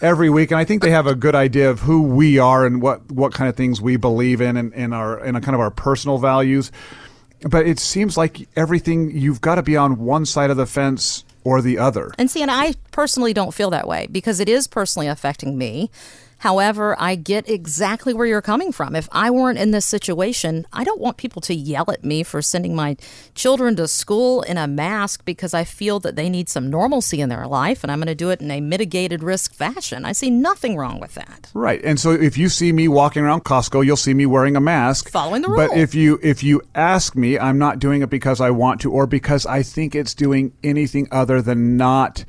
every 0.00 0.30
week, 0.30 0.50
and 0.50 0.58
I 0.58 0.64
think 0.64 0.82
they 0.82 0.90
have 0.90 1.06
a 1.06 1.14
good 1.14 1.34
idea 1.34 1.70
of 1.70 1.80
who 1.80 2.02
we 2.02 2.38
are 2.38 2.64
and 2.64 2.80
what 2.82 3.10
what 3.10 3.34
kind 3.34 3.48
of 3.48 3.56
things 3.56 3.80
we 3.80 3.96
believe 3.96 4.40
in, 4.40 4.56
and, 4.56 4.72
and 4.74 4.94
our 4.94 5.18
and 5.18 5.40
kind 5.42 5.54
of 5.54 5.60
our 5.60 5.70
personal 5.70 6.18
values. 6.18 6.72
But 7.42 7.66
it 7.66 7.78
seems 7.78 8.16
like 8.16 8.48
everything 8.56 9.10
you've 9.10 9.40
got 9.40 9.56
to 9.56 9.62
be 9.62 9.76
on 9.76 9.98
one 9.98 10.26
side 10.26 10.50
of 10.50 10.56
the 10.56 10.66
fence 10.66 11.24
or 11.44 11.62
the 11.62 11.78
other. 11.78 12.12
And 12.18 12.30
see, 12.30 12.42
and 12.42 12.50
I 12.50 12.74
personally 12.90 13.32
don't 13.32 13.52
feel 13.52 13.70
that 13.70 13.88
way 13.88 14.08
because 14.10 14.40
it 14.40 14.48
is 14.48 14.66
personally 14.66 15.06
affecting 15.06 15.56
me. 15.56 15.90
However, 16.40 16.96
I 16.98 17.16
get 17.16 17.50
exactly 17.50 18.14
where 18.14 18.26
you're 18.26 18.40
coming 18.40 18.72
from. 18.72 18.96
If 18.96 19.10
I 19.12 19.30
weren't 19.30 19.58
in 19.58 19.72
this 19.72 19.84
situation, 19.84 20.66
I 20.72 20.84
don't 20.84 21.00
want 21.00 21.18
people 21.18 21.42
to 21.42 21.54
yell 21.54 21.90
at 21.90 22.02
me 22.02 22.22
for 22.22 22.40
sending 22.40 22.74
my 22.74 22.96
children 23.34 23.76
to 23.76 23.86
school 23.86 24.40
in 24.42 24.56
a 24.56 24.66
mask 24.66 25.26
because 25.26 25.52
I 25.52 25.64
feel 25.64 26.00
that 26.00 26.16
they 26.16 26.30
need 26.30 26.48
some 26.48 26.70
normalcy 26.70 27.20
in 27.20 27.28
their 27.28 27.46
life 27.46 27.84
and 27.84 27.92
I'm 27.92 27.98
going 27.98 28.06
to 28.06 28.14
do 28.14 28.30
it 28.30 28.40
in 28.40 28.50
a 28.50 28.62
mitigated 28.62 29.22
risk 29.22 29.52
fashion. 29.52 30.06
I 30.06 30.12
see 30.12 30.30
nothing 30.30 30.78
wrong 30.78 30.98
with 30.98 31.12
that. 31.12 31.50
Right. 31.52 31.84
And 31.84 32.00
so 32.00 32.12
if 32.12 32.38
you 32.38 32.48
see 32.48 32.72
me 32.72 32.88
walking 32.88 33.22
around 33.22 33.44
Costco, 33.44 33.84
you'll 33.84 33.98
see 33.98 34.14
me 34.14 34.24
wearing 34.24 34.56
a 34.56 34.60
mask. 34.60 35.10
Following 35.10 35.42
the 35.42 35.48
But 35.48 35.76
if 35.76 35.94
you 35.94 36.18
if 36.22 36.42
you 36.42 36.62
ask 36.74 37.14
me, 37.14 37.38
I'm 37.38 37.58
not 37.58 37.80
doing 37.80 38.00
it 38.00 38.08
because 38.08 38.40
I 38.40 38.48
want 38.48 38.80
to 38.80 38.90
or 38.90 39.06
because 39.06 39.44
I 39.44 39.62
think 39.62 39.94
it's 39.94 40.14
doing 40.14 40.54
anything 40.64 41.06
other 41.10 41.42
than 41.42 41.76
not 41.76 42.24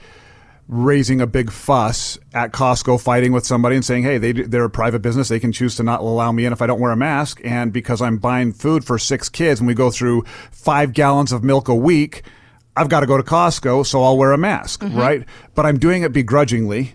raising 0.71 1.19
a 1.19 1.27
big 1.27 1.51
fuss 1.51 2.17
at 2.33 2.53
Costco 2.53 2.99
fighting 2.99 3.33
with 3.33 3.45
somebody 3.45 3.75
and 3.75 3.83
saying, 3.83 4.03
"Hey, 4.03 4.17
they 4.17 4.31
they're 4.31 4.63
a 4.63 4.69
private 4.69 5.01
business. 5.01 5.27
They 5.27 5.39
can 5.39 5.51
choose 5.51 5.75
to 5.75 5.83
not 5.83 5.99
allow 5.99 6.31
me 6.31 6.45
in 6.45 6.53
if 6.53 6.61
I 6.61 6.65
don't 6.65 6.79
wear 6.79 6.91
a 6.91 6.97
mask." 6.97 7.41
And 7.43 7.73
because 7.73 8.01
I'm 8.01 8.17
buying 8.17 8.53
food 8.53 8.85
for 8.85 8.97
six 8.97 9.27
kids 9.27 9.59
and 9.59 9.67
we 9.67 9.73
go 9.73 9.91
through 9.91 10.23
5 10.51 10.93
gallons 10.93 11.33
of 11.33 11.43
milk 11.43 11.67
a 11.67 11.75
week, 11.75 12.23
I've 12.75 12.87
got 12.87 13.01
to 13.01 13.05
go 13.05 13.17
to 13.17 13.23
Costco, 13.23 13.85
so 13.85 14.01
I'll 14.01 14.17
wear 14.17 14.31
a 14.31 14.37
mask, 14.37 14.81
mm-hmm. 14.81 14.97
right? 14.97 15.25
But 15.55 15.65
I'm 15.65 15.77
doing 15.77 16.03
it 16.03 16.13
begrudgingly 16.13 16.93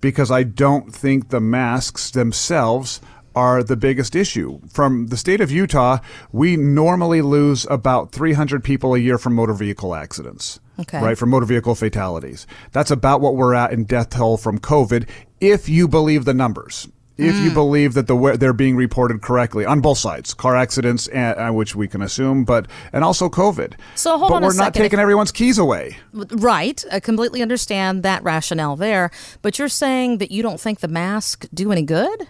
because 0.00 0.30
I 0.30 0.44
don't 0.44 0.94
think 0.94 1.30
the 1.30 1.40
masks 1.40 2.12
themselves 2.12 3.00
are 3.34 3.62
the 3.62 3.76
biggest 3.76 4.14
issue. 4.14 4.60
From 4.72 5.08
the 5.08 5.16
state 5.16 5.40
of 5.40 5.50
Utah, 5.50 5.98
we 6.30 6.56
normally 6.56 7.22
lose 7.22 7.66
about 7.68 8.12
300 8.12 8.62
people 8.62 8.94
a 8.94 8.98
year 8.98 9.18
from 9.18 9.34
motor 9.34 9.52
vehicle 9.52 9.94
accidents. 9.94 10.60
Okay. 10.80 11.00
Right, 11.02 11.16
for 11.16 11.26
motor 11.26 11.46
vehicle 11.46 11.74
fatalities. 11.74 12.46
That's 12.72 12.90
about 12.90 13.20
what 13.20 13.34
we're 13.36 13.54
at 13.54 13.72
in 13.72 13.84
death 13.84 14.10
toll 14.10 14.36
from 14.36 14.58
COVID, 14.58 15.08
if 15.40 15.68
you 15.68 15.88
believe 15.88 16.24
the 16.26 16.34
numbers. 16.34 16.88
If 17.18 17.34
Hmm. 17.34 17.44
you 17.44 17.50
believe 17.52 17.94
that 17.94 18.08
the 18.08 18.36
they're 18.38 18.52
being 18.52 18.76
reported 18.76 19.22
correctly 19.22 19.64
on 19.64 19.80
both 19.80 19.96
sides, 19.96 20.34
car 20.34 20.54
accidents, 20.54 21.06
and, 21.08 21.38
uh, 21.38 21.50
which 21.50 21.74
we 21.74 21.88
can 21.88 22.02
assume, 22.02 22.44
but 22.44 22.66
and 22.92 23.02
also 23.02 23.30
COVID. 23.30 23.72
So 23.94 24.18
hold 24.18 24.32
but 24.32 24.34
on 24.36 24.42
a 24.42 24.46
we're 24.48 24.52
not 24.52 24.64
second. 24.74 24.82
taking 24.82 24.98
If- 24.98 25.02
everyone's 25.02 25.32
keys 25.32 25.56
away. 25.56 25.96
Right. 26.12 26.84
I 26.92 27.00
completely 27.00 27.40
understand 27.40 28.02
that 28.02 28.22
rationale 28.22 28.76
there. 28.76 29.10
But 29.40 29.58
you're 29.58 29.70
saying 29.70 30.18
that 30.18 30.30
you 30.30 30.42
don't 30.42 30.60
think 30.60 30.80
the 30.80 30.88
mask 30.88 31.46
do 31.54 31.72
any 31.72 31.80
good? 31.80 32.28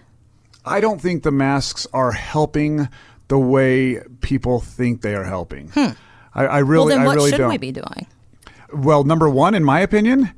I 0.63 0.79
don't 0.79 1.01
think 1.01 1.23
the 1.23 1.31
masks 1.31 1.85
are 1.91 2.13
helping 2.13 2.87
the 3.27 3.37
way 3.39 3.99
people 4.21 4.61
think 4.61 5.01
they 5.01 5.15
are 5.15 5.25
helping. 5.25 5.69
I, 5.75 5.81
I 5.81 5.89
Hmm. 5.89 5.93
Well, 6.35 6.63
really, 6.63 6.93
then 6.93 7.01
I 7.01 7.05
what 7.07 7.15
really 7.17 7.31
should 7.31 7.39
don't. 7.39 7.49
we 7.49 7.57
be 7.57 7.73
doing? 7.73 8.07
Well, 8.73 9.03
number 9.03 9.29
one, 9.29 9.55
in 9.55 9.63
my 9.63 9.79
opinion, 9.79 10.31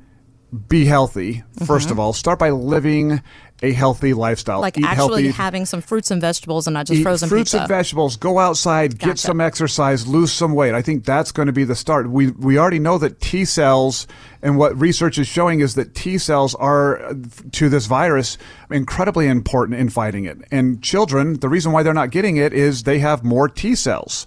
be 0.68 0.84
healthy. 0.84 1.44
Mm-hmm. 1.56 1.64
1st 1.64 1.90
of 1.90 1.98
all, 1.98 2.12
start 2.12 2.38
by 2.38 2.50
living 2.50 3.22
a 3.62 3.72
healthy 3.72 4.14
lifestyle. 4.14 4.60
Like 4.60 4.78
Eat 4.78 4.84
actually 4.84 5.24
healthy. 5.24 5.36
having 5.36 5.66
some 5.66 5.80
fruits 5.80 6.10
and 6.10 6.20
vegetables 6.20 6.66
and 6.66 6.74
not 6.74 6.86
just 6.86 7.00
Eat 7.00 7.02
frozen 7.02 7.28
fruits 7.28 7.50
pizza. 7.50 7.58
and 7.60 7.68
vegetables. 7.68 8.16
Go 8.16 8.38
outside, 8.38 8.98
get 8.98 9.18
some 9.18 9.40
exercise, 9.40 10.06
lose 10.06 10.32
some 10.32 10.54
weight. 10.54 10.74
I 10.74 10.80
think 10.82 11.04
that's 11.04 11.30
going 11.30 11.46
to 11.46 11.52
be 11.52 11.64
the 11.64 11.76
start. 11.76 12.10
We 12.10 12.30
we 12.30 12.58
already 12.58 12.78
know 12.78 12.96
that 12.98 13.20
T 13.20 13.44
cells 13.44 14.06
and 14.42 14.56
what 14.56 14.78
research 14.80 15.18
is 15.18 15.26
showing 15.28 15.60
is 15.60 15.74
that 15.74 15.94
T 15.94 16.16
cells 16.18 16.54
are 16.54 17.14
to 17.52 17.68
this 17.68 17.86
virus 17.86 18.38
incredibly 18.70 19.28
important 19.28 19.78
in 19.78 19.90
fighting 19.90 20.24
it. 20.24 20.38
And 20.50 20.82
children, 20.82 21.34
the 21.40 21.48
reason 21.48 21.70
why 21.72 21.82
they're 21.82 21.92
not 21.94 22.10
getting 22.10 22.38
it 22.38 22.52
is 22.54 22.84
they 22.84 22.98
have 23.00 23.22
more 23.22 23.48
T 23.48 23.74
cells. 23.74 24.26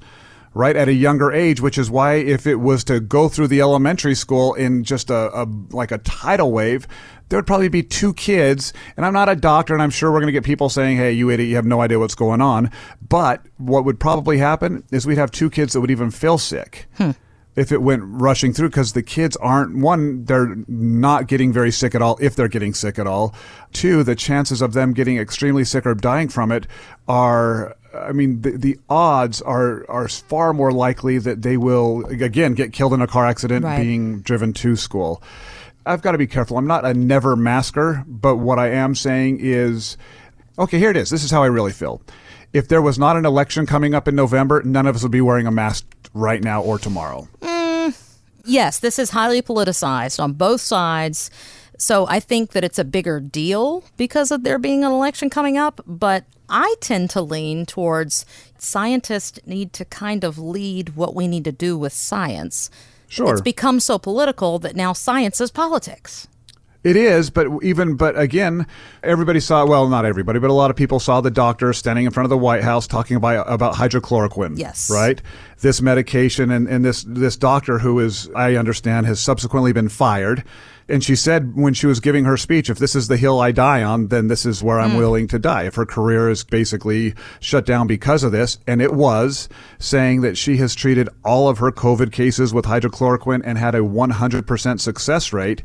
Right 0.55 0.75
at 0.75 0.87
a 0.87 0.93
younger 0.93 1.31
age, 1.31 1.61
which 1.61 1.77
is 1.77 1.89
why 1.89 2.15
if 2.15 2.45
it 2.45 2.55
was 2.55 2.83
to 2.83 2.99
go 2.99 3.27
through 3.27 3.47
the 3.47 3.61
elementary 3.61 4.13
school 4.13 4.53
in 4.53 4.83
just 4.83 5.09
a, 5.09 5.41
a 5.41 5.47
like 5.71 5.91
a 5.91 5.97
tidal 5.99 6.51
wave, 6.51 6.87
there 7.29 7.39
would 7.39 7.47
probably 7.47 7.69
be 7.69 7.81
two 7.81 8.13
kids. 8.13 8.73
And 8.95 9.05
I'm 9.05 9.13
not 9.13 9.29
a 9.29 9.35
doctor, 9.35 9.73
and 9.73 9.81
I'm 9.81 9.89
sure 9.89 10.11
we're 10.11 10.19
going 10.19 10.27
to 10.27 10.33
get 10.33 10.43
people 10.43 10.69
saying, 10.69 10.97
"Hey, 10.97 11.11
you 11.11 11.31
idiot, 11.31 11.49
you 11.49 11.55
have 11.55 11.65
no 11.65 11.81
idea 11.81 11.97
what's 11.97 12.13
going 12.13 12.41
on." 12.41 12.69
But 13.07 13.41
what 13.57 13.85
would 13.85 13.99
probably 13.99 14.37
happen 14.37 14.83
is 14.91 15.07
we'd 15.07 15.17
have 15.17 15.31
two 15.31 15.49
kids 15.49 15.73
that 15.73 15.81
would 15.81 15.91
even 15.91 16.11
feel 16.11 16.37
sick. 16.37 16.87
Hmm. 16.97 17.11
If 17.55 17.71
it 17.71 17.83
went 17.83 18.01
rushing 18.05 18.51
through, 18.51 18.69
because 18.69 18.93
the 18.93 19.03
kids 19.03 19.35
aren't 19.37 19.77
one, 19.77 20.25
they're 20.25 20.55
not 20.67 21.27
getting 21.27 21.53
very 21.53 21.71
sick 21.71 21.93
at 21.93 22.01
all. 22.01 22.17
If 22.19 22.35
they're 22.35 22.47
getting 22.47 22.73
sick 22.73 22.97
at 22.97 23.05
all, 23.05 23.35
two, 23.71 24.03
the 24.03 24.15
chances 24.15 24.61
of 24.61 24.73
them 24.73 24.91
getting 24.93 25.17
extremely 25.17 25.63
sick 25.63 25.85
or 25.85 25.93
dying 25.93 26.29
from 26.29 26.51
it 26.51 26.65
are 27.07 27.75
I 27.93 28.11
mean, 28.11 28.41
the, 28.41 28.51
the 28.51 28.79
odds 28.89 29.41
are 29.41 29.85
are 29.89 30.07
far 30.07 30.53
more 30.53 30.71
likely 30.71 31.17
that 31.19 31.41
they 31.41 31.57
will 31.57 32.05
again 32.07 32.53
get 32.53 32.73
killed 32.73 32.93
in 32.93 33.01
a 33.01 33.07
car 33.07 33.25
accident 33.25 33.63
Right. 33.65 33.81
being 33.81 34.21
driven 34.21 34.53
to 34.53 34.75
school. 34.75 35.21
I've 35.85 36.01
got 36.01 36.13
to 36.13 36.17
be 36.17 36.27
careful. 36.27 36.57
I'm 36.57 36.67
not 36.67 36.85
a 36.85 36.93
never 36.93 37.35
masker, 37.35 38.03
but 38.07 38.37
what 38.37 38.57
I 38.57 38.69
am 38.69 38.95
saying 38.95 39.39
is, 39.41 39.97
okay, 40.57 40.79
here 40.79 40.89
it 40.91 40.97
is. 40.97 41.09
This 41.09 41.23
is 41.23 41.31
how 41.31 41.43
I 41.43 41.47
really 41.47 41.73
feel. 41.73 42.01
If 42.53 42.67
there 42.67 42.81
was 42.81 42.97
not 42.97 43.17
an 43.17 43.25
election 43.25 43.65
coming 43.65 43.93
up 43.93 44.07
in 44.07 44.15
November, 44.15 44.61
none 44.63 44.87
of 44.87 44.95
us 44.95 45.03
would 45.03 45.11
be 45.11 45.21
wearing 45.21 45.45
a 45.47 45.51
mask 45.51 45.85
right 46.13 46.41
now 46.41 46.61
or 46.61 46.79
tomorrow. 46.79 47.27
Mm, 47.41 47.97
yes, 48.45 48.79
this 48.79 48.97
is 48.97 49.09
highly 49.09 49.41
politicized 49.41 50.21
on 50.23 50.33
both 50.33 50.61
sides. 50.61 51.29
So 51.83 52.07
I 52.07 52.21
think 52.21 52.51
that 52.51 52.63
it's 52.63 52.79
a 52.79 52.85
bigger 52.85 53.19
deal 53.19 53.83
because 53.97 54.31
of 54.31 54.43
there 54.43 54.57
being 54.57 54.85
an 54.85 54.91
election 54.93 55.29
coming 55.29 55.57
up. 55.57 55.81
But 55.85 56.23
I 56.47 56.75
tend 56.79 57.09
to 57.09 57.21
lean 57.21 57.65
towards 57.65 58.25
scientists 58.57 59.37
need 59.45 59.73
to 59.73 59.83
kind 59.83 60.23
of 60.23 60.37
lead 60.39 60.95
what 60.95 61.13
we 61.13 61.27
need 61.27 61.43
to 61.43 61.51
do 61.51 61.77
with 61.77 61.91
science. 61.91 62.69
Sure. 63.09 63.33
It's 63.33 63.41
become 63.41 63.81
so 63.81 63.99
political 63.99 64.59
that 64.59 64.77
now 64.77 64.93
science 64.93 65.41
is 65.41 65.51
politics. 65.51 66.29
It 66.85 66.95
is, 66.95 67.29
but 67.29 67.47
even 67.61 67.95
but 67.95 68.17
again, 68.17 68.65
everybody 69.03 69.39
saw. 69.39 69.65
Well, 69.65 69.87
not 69.87 70.05
everybody, 70.05 70.39
but 70.39 70.49
a 70.49 70.53
lot 70.53 70.69
of 70.69 70.75
people 70.75 70.99
saw 70.99 71.21
the 71.21 71.31
doctor 71.31 71.71
standing 71.71 72.05
in 72.05 72.11
front 72.11 72.25
of 72.25 72.29
the 72.29 72.37
White 72.37 72.63
House 72.63 72.87
talking 72.87 73.15
about 73.15 73.49
about 73.51 73.75
hydrochloroquine. 73.75 74.57
Yes. 74.57 74.89
right. 74.89 75.21
This 75.59 75.81
medication 75.81 76.51
and, 76.51 76.67
and 76.67 76.83
this 76.83 77.03
this 77.07 77.37
doctor 77.37 77.79
who 77.79 77.99
is, 77.99 78.29
I 78.35 78.55
understand, 78.55 79.05
has 79.05 79.21
subsequently 79.21 79.71
been 79.71 79.87
fired. 79.87 80.43
And 80.89 81.03
she 81.03 81.15
said 81.15 81.55
when 81.55 81.73
she 81.73 81.87
was 81.87 81.99
giving 81.99 82.25
her 82.25 82.37
speech, 82.37 82.69
if 82.69 82.77
this 82.77 82.95
is 82.95 83.07
the 83.07 83.17
hill 83.17 83.39
I 83.39 83.51
die 83.51 83.83
on, 83.83 84.07
then 84.07 84.27
this 84.27 84.45
is 84.45 84.61
where 84.61 84.79
I'm 84.79 84.91
hmm. 84.91 84.97
willing 84.97 85.27
to 85.29 85.39
die. 85.39 85.63
If 85.63 85.75
her 85.75 85.85
career 85.85 86.29
is 86.29 86.43
basically 86.43 87.13
shut 87.39 87.65
down 87.65 87.87
because 87.87 88.23
of 88.23 88.31
this, 88.31 88.59
and 88.67 88.81
it 88.81 88.93
was, 88.93 89.49
saying 89.79 90.21
that 90.21 90.37
she 90.37 90.57
has 90.57 90.75
treated 90.75 91.09
all 91.23 91.49
of 91.49 91.57
her 91.59 91.71
COVID 91.71 92.11
cases 92.11 92.53
with 92.53 92.65
hydrochloroquine 92.65 93.41
and 93.43 93.57
had 93.57 93.75
a 93.75 93.79
100% 93.79 94.79
success 94.79 95.33
rate 95.33 95.61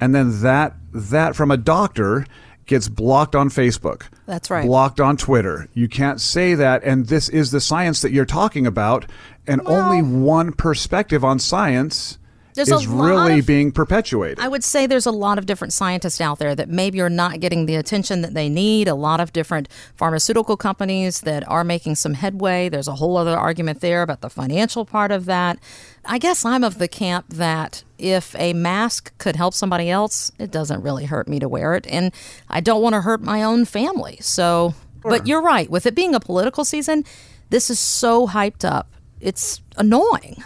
and 0.00 0.14
then 0.14 0.42
that 0.42 0.74
that 0.92 1.36
from 1.36 1.50
a 1.50 1.56
doctor 1.56 2.26
gets 2.66 2.88
blocked 2.88 3.36
on 3.36 3.48
Facebook. 3.48 4.08
That's 4.26 4.50
right. 4.50 4.64
Blocked 4.64 5.00
on 5.00 5.16
Twitter. 5.16 5.68
You 5.74 5.88
can't 5.88 6.20
say 6.20 6.54
that 6.54 6.82
and 6.84 7.06
this 7.06 7.28
is 7.28 7.50
the 7.50 7.60
science 7.60 8.02
that 8.02 8.12
you're 8.12 8.24
talking 8.24 8.66
about 8.66 9.06
and 9.46 9.60
only 9.64 10.02
one 10.02 10.52
perspective 10.52 11.24
on 11.24 11.38
science 11.38 12.18
There's 12.54 12.70
is 12.70 12.86
really 12.86 13.38
of- 13.38 13.46
being 13.46 13.72
perpetuated. 13.72 14.38
I 14.40 14.48
would 14.48 14.64
say 14.64 14.86
there's 14.86 15.06
a 15.06 15.12
lot 15.12 15.38
of 15.38 15.46
different 15.46 15.72
scientists 15.72 16.20
out 16.20 16.38
there 16.38 16.54
that 16.54 16.68
maybe 16.68 17.00
are 17.00 17.08
not 17.08 17.40
getting 17.40 17.66
the 17.66 17.76
attention 17.76 18.22
that 18.22 18.34
they 18.34 18.48
need. 18.48 18.88
A 18.88 18.94
lot 18.94 19.20
of 19.20 19.32
different 19.32 19.68
pharmaceutical 19.94 20.56
companies 20.56 21.20
that 21.22 21.48
are 21.48 21.64
making 21.64 21.94
some 21.94 22.14
headway. 22.14 22.68
There's 22.68 22.88
a 22.88 22.96
whole 22.96 23.16
other 23.16 23.36
argument 23.36 23.80
there 23.80 24.02
about 24.02 24.20
the 24.20 24.30
financial 24.30 24.84
part 24.84 25.10
of 25.10 25.24
that. 25.26 25.58
I 26.04 26.18
guess 26.18 26.44
I'm 26.44 26.64
of 26.64 26.78
the 26.78 26.88
camp 26.88 27.26
that 27.30 27.84
if 27.98 28.34
a 28.38 28.52
mask 28.52 29.16
could 29.18 29.36
help 29.36 29.54
somebody 29.54 29.88
else, 29.88 30.32
it 30.38 30.50
doesn't 30.50 30.82
really 30.82 31.06
hurt 31.06 31.28
me 31.28 31.38
to 31.38 31.48
wear 31.48 31.74
it. 31.74 31.86
And 31.86 32.12
I 32.50 32.60
don't 32.60 32.82
want 32.82 32.94
to 32.94 33.00
hurt 33.00 33.22
my 33.22 33.42
own 33.42 33.64
family. 33.64 34.18
So, 34.20 34.74
but 35.02 35.26
you're 35.26 35.42
right. 35.42 35.70
With 35.70 35.86
it 35.86 35.94
being 35.94 36.14
a 36.14 36.20
political 36.20 36.64
season, 36.64 37.04
this 37.50 37.70
is 37.70 37.78
so 37.78 38.26
hyped 38.26 38.64
up. 38.64 38.88
It's 39.20 39.60
annoying. 39.76 40.42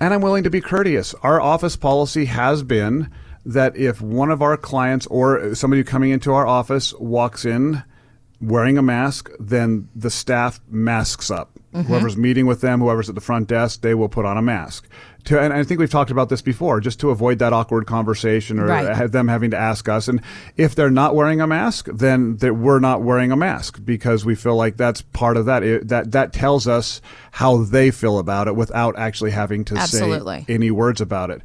And 0.00 0.12
I'm 0.12 0.20
willing 0.20 0.44
to 0.44 0.50
be 0.50 0.60
courteous. 0.60 1.14
Our 1.22 1.40
office 1.40 1.76
policy 1.76 2.26
has 2.26 2.62
been 2.62 3.10
that 3.44 3.76
if 3.76 4.00
one 4.00 4.30
of 4.30 4.42
our 4.42 4.56
clients 4.56 5.06
or 5.06 5.54
somebody 5.54 5.84
coming 5.84 6.10
into 6.10 6.32
our 6.32 6.46
office 6.46 6.92
walks 6.94 7.44
in 7.44 7.82
wearing 8.40 8.76
a 8.76 8.82
mask, 8.82 9.30
then 9.38 9.88
the 9.94 10.10
staff 10.10 10.60
masks 10.68 11.30
up. 11.30 11.52
Mm-hmm. 11.72 11.88
Whoever's 11.88 12.16
meeting 12.16 12.46
with 12.46 12.60
them, 12.60 12.80
whoever's 12.80 13.08
at 13.08 13.14
the 13.14 13.20
front 13.20 13.48
desk, 13.48 13.80
they 13.80 13.94
will 13.94 14.08
put 14.08 14.24
on 14.24 14.36
a 14.36 14.42
mask. 14.42 14.88
To, 15.26 15.40
and 15.40 15.52
I 15.52 15.62
think 15.64 15.80
we've 15.80 15.90
talked 15.90 16.10
about 16.10 16.28
this 16.28 16.40
before, 16.40 16.80
just 16.80 17.00
to 17.00 17.10
avoid 17.10 17.40
that 17.40 17.52
awkward 17.52 17.86
conversation 17.86 18.58
or 18.58 18.66
Right. 18.66 19.10
them 19.10 19.28
having 19.28 19.50
to 19.50 19.56
ask 19.56 19.88
us. 19.88 20.08
And 20.08 20.20
if 20.56 20.74
they're 20.74 20.90
not 20.90 21.14
wearing 21.14 21.40
a 21.40 21.46
mask, 21.46 21.88
then 21.92 22.36
that 22.38 22.54
we're 22.54 22.78
not 22.78 23.02
wearing 23.02 23.32
a 23.32 23.36
mask 23.36 23.80
because 23.84 24.24
we 24.24 24.34
feel 24.34 24.56
like 24.56 24.76
that's 24.76 25.02
part 25.02 25.36
of 25.36 25.46
that. 25.46 25.62
It, 25.62 25.88
that 25.88 26.12
that 26.12 26.32
tells 26.32 26.66
us 26.68 27.00
how 27.32 27.58
they 27.64 27.90
feel 27.90 28.18
about 28.18 28.46
it 28.48 28.56
without 28.56 28.96
actually 28.98 29.32
having 29.32 29.64
to 29.66 29.76
Absolutely. 29.76 30.44
say 30.46 30.54
any 30.54 30.70
words 30.70 31.00
about 31.00 31.30
it. 31.30 31.42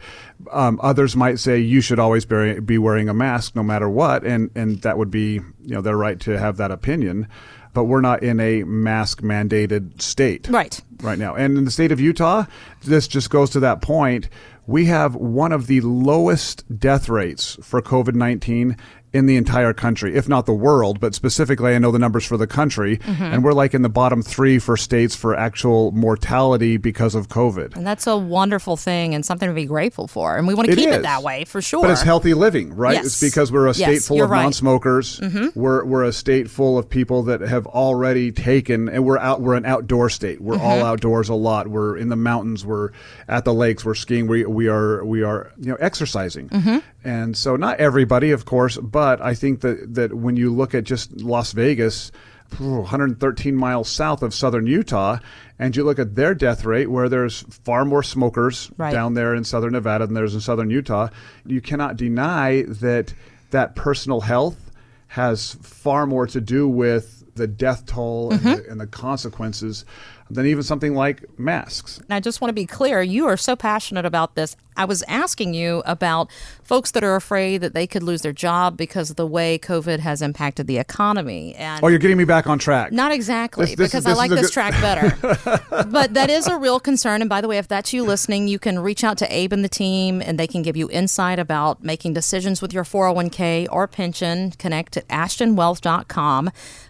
Um, 0.52 0.80
others 0.82 1.16
might 1.16 1.40
say 1.40 1.60
you 1.60 1.82
should 1.82 2.00
always 2.00 2.26
be, 2.26 2.60
be 2.60 2.78
wearing 2.78 3.10
a 3.10 3.14
mask 3.14 3.56
no 3.56 3.64
matter 3.64 3.90
what, 3.90 4.24
and 4.24 4.50
and 4.56 4.82
that 4.84 4.98
would 4.98 5.12
be 5.12 5.34
you 5.34 5.76
know 5.76 5.82
their 5.82 5.98
right 5.98 6.20
to 6.22 6.38
have 6.38 6.58
that 6.58 6.72
opinion. 6.72 7.28
But 7.74 7.86
we're 7.86 8.02
not 8.02 8.22
in 8.24 8.40
a 8.40 8.64
mask 8.64 9.22
mandated 9.22 10.02
state. 10.02 10.48
Right. 10.50 10.80
right 11.02 11.18
now. 11.18 11.36
And 11.36 11.58
in 11.58 11.66
the 11.66 11.72
state 11.72 11.92
of 11.92 12.00
Utah, 12.00 12.46
this 12.84 13.08
just 13.08 13.30
goes 13.30 13.50
to 13.52 13.60
that 13.62 13.82
point. 13.82 14.28
We 14.68 14.86
have 14.86 15.16
one 15.16 15.52
of 15.52 15.68
the 15.68 15.82
lowest 15.82 16.80
death 16.80 17.10
rates 17.10 17.58
for 17.62 17.82
COVID 17.82 18.14
19 18.14 18.78
in 19.14 19.26
the 19.26 19.36
entire 19.36 19.74
country, 19.74 20.16
if 20.16 20.30
not 20.30 20.46
the 20.46 20.54
world, 20.54 21.00
but 21.00 21.14
specifically, 21.14 21.76
I 21.76 21.80
know 21.80 21.92
the 21.92 22.00
numbers 22.00 22.26
for 22.26 22.38
the 22.38 22.48
country, 22.48 22.98
Mm-hmm. 22.98 23.24
and 23.24 23.44
we're 23.44 23.52
like 23.54 23.74
in 23.74 23.82
the 23.82 23.90
bottom 23.90 24.22
three 24.24 24.58
for 24.60 24.78
states 24.78 25.16
for 25.16 25.36
actual 25.36 25.92
mortality 25.92 26.78
because 26.78 27.14
of 27.16 27.28
COVID. 27.28 27.76
And 27.76 27.86
that's 27.86 28.08
a 28.08 28.16
wonderful 28.16 28.78
thing 28.78 29.14
and 29.14 29.26
something 29.26 29.50
to 29.50 29.54
be 29.56 29.66
grateful 29.66 30.08
for. 30.08 30.38
And 30.38 30.48
we 30.48 30.54
want 30.54 30.68
to 30.68 30.72
It 30.74 30.78
keep 30.78 30.90
is. 30.90 30.96
it 30.98 31.02
that 31.04 31.24
way 31.24 31.44
for 31.46 31.62
sure. 31.62 31.82
But 31.82 31.92
it's 31.92 32.02
healthy 32.04 32.34
living, 32.34 32.74
right? 32.74 32.94
Yes. 32.94 33.06
It's 33.08 33.20
because 33.22 33.52
we're 33.52 33.68
a 33.68 33.74
state 33.74 33.94
Yes, 33.94 34.08
full 34.08 34.22
of 34.24 34.30
right. 34.30 34.38
Mm-hmm. 34.38 34.44
non-smokers. 34.46 35.22
We're 35.56 35.84
we're 35.86 36.04
a 36.06 36.14
state 36.14 36.50
full 36.50 36.78
of 36.78 36.90
people 36.90 37.24
that 37.24 37.42
have 37.42 37.68
already 37.68 38.32
taken, 38.32 38.88
and 38.88 39.04
we're 39.04 39.18
out. 39.20 39.42
We're 39.42 39.56
an 39.56 39.66
outdoor 39.66 40.10
state. 40.10 40.40
We're 40.42 40.56
all 40.60 40.78
Mm-hmm. 40.78 40.86
outdoors 40.86 41.28
a 41.30 41.34
lot. 41.36 41.68
We're 41.68 41.98
in 41.98 42.08
the 42.10 42.16
mountains. 42.16 42.66
We're 42.66 42.92
at 43.28 43.44
the 43.46 43.54
lakes. 43.54 43.84
We're 43.84 43.96
skiing. 43.96 44.28
We 44.28 44.46
we 44.46 44.68
are 44.70 45.04
we 45.04 45.22
are 45.24 45.52
you 45.58 45.70
know 45.72 45.78
exercising. 45.82 46.48
Mm-hmm. 46.50 46.78
And 47.04 47.36
so 47.36 47.56
not 47.56 47.80
everybody, 47.80 48.32
of 48.32 48.46
course, 48.46 48.78
but 48.78 49.01
I 49.02 49.34
think 49.34 49.62
that 49.62 49.96
that 49.96 50.14
when 50.14 50.36
you 50.36 50.54
look 50.54 50.76
at 50.76 50.84
just 50.84 51.22
Las 51.22 51.52
Vegas. 51.54 52.12
113 52.60 53.56
miles 53.56 53.88
south 53.88 54.22
of 54.22 54.34
southern 54.34 54.68
Utah, 54.68 55.20
and 55.58 55.74
you 55.74 55.86
look 55.86 56.00
at 56.00 56.16
their 56.16 56.36
death 56.36 56.66
rate, 56.66 56.92
where 56.92 57.08
there's 57.08 57.46
far 57.64 57.86
more 57.86 58.04
smokers 58.04 58.70
Right. 58.78 58.92
down 58.92 59.14
there 59.14 59.34
in 59.34 59.46
southern 59.46 59.72
Nevada 59.72 60.06
than 60.06 60.16
there's 60.16 60.36
in 60.36 60.42
southern 60.42 60.70
Utah, 60.70 61.08
you 61.46 61.62
cannot 61.62 61.96
deny 61.96 62.64
that 62.64 63.14
that 63.52 63.76
personal 63.76 64.20
health 64.20 64.72
has 65.08 65.56
far 65.62 66.06
more 66.06 66.28
to 66.28 66.42
do 66.42 66.68
with 66.68 67.24
the 67.36 67.48
death 67.48 67.86
toll 67.86 68.32
and, 68.32 68.42
the, 68.42 68.50
mm-hmm. 68.50 68.72
and 68.72 68.82
the 68.82 68.88
consequences 68.88 69.86
than 70.30 70.46
even 70.46 70.64
something 70.64 70.96
like 70.96 71.38
masks. 71.38 71.98
And 71.98 72.14
I 72.14 72.20
just 72.20 72.42
want 72.42 72.50
to 72.50 72.54
be 72.54 72.66
clear, 72.66 73.02
you 73.02 73.28
are 73.28 73.38
so 73.38 73.56
passionate 73.56 74.06
about 74.06 74.36
this. 74.36 74.56
I 74.78 74.86
was 74.86 75.04
asking 75.08 75.54
you 75.54 75.84
about 75.86 76.30
folks 76.64 76.92
that 76.92 77.04
are 77.04 77.16
afraid 77.16 77.60
that 77.62 77.74
they 77.74 77.86
could 77.88 78.04
lose 78.04 78.22
their 78.22 78.32
job 78.34 78.78
because 78.78 79.10
of 79.10 79.16
the 79.16 79.28
way 79.28 79.60
COVID 79.60 80.00
has 80.00 80.22
impacted 80.22 80.68
the 80.68 80.78
economy. 80.78 81.54
And 81.56 81.84
Oh, 81.84 81.88
you're 81.88 82.00
getting 82.00 82.18
me 82.18 82.24
back 82.24 82.48
on 82.48 82.58
track. 82.60 82.92
Not 82.92 83.12
exactly, 83.12 83.66
This- 83.66 83.76
this 83.76 83.90
because 83.90 84.04
this 84.06 84.14
I 84.14 84.18
like 84.18 84.30
this 84.32 84.48
good- 84.48 84.54
track 84.54 84.74
better. 84.82 85.86
but 85.90 86.14
that 86.14 86.30
is 86.30 86.48
a 86.48 86.58
real 86.58 86.80
concern. 86.80 87.22
And 87.22 87.30
by 87.30 87.42
the 87.42 87.48
way, 87.48 87.58
if 87.58 87.68
that's 87.68 87.92
you 87.94 88.04
listening, 88.04 88.48
you 88.48 88.60
can 88.60 88.80
reach 88.80 89.04
out 89.04 89.18
to 89.20 89.34
Abe 89.34 89.54
and 89.54 89.64
the 89.64 89.70
team, 89.70 90.22
and 90.22 90.40
they 90.40 90.48
can 90.48 90.62
give 90.62 90.78
you 90.78 90.90
insight 90.90 91.40
about 91.40 91.84
making 91.84 92.14
decisions 92.14 92.62
with 92.62 92.74
your 92.74 92.84
401k 92.84 93.68
or 93.72 93.88
pension. 93.88 94.52
Connect 94.52 94.98
at 94.98 95.08
ashtonwealth.com. 95.10 96.50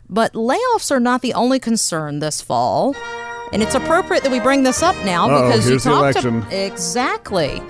But 0.09 0.33
layoffs 0.33 0.91
are 0.91 0.99
not 0.99 1.21
the 1.21 1.33
only 1.33 1.59
concern 1.59 2.19
this 2.19 2.41
fall. 2.41 2.93
And 3.53 3.61
it's 3.61 3.75
appropriate 3.75 4.23
that 4.23 4.31
we 4.31 4.39
bring 4.39 4.63
this 4.63 4.81
up 4.81 4.95
now 5.03 5.29
Uh-oh, 5.29 5.47
because 5.47 5.69
you 5.69 5.77
talked 5.79 6.15
election. 6.17 6.41
to 6.49 6.65
exactly 6.65 7.61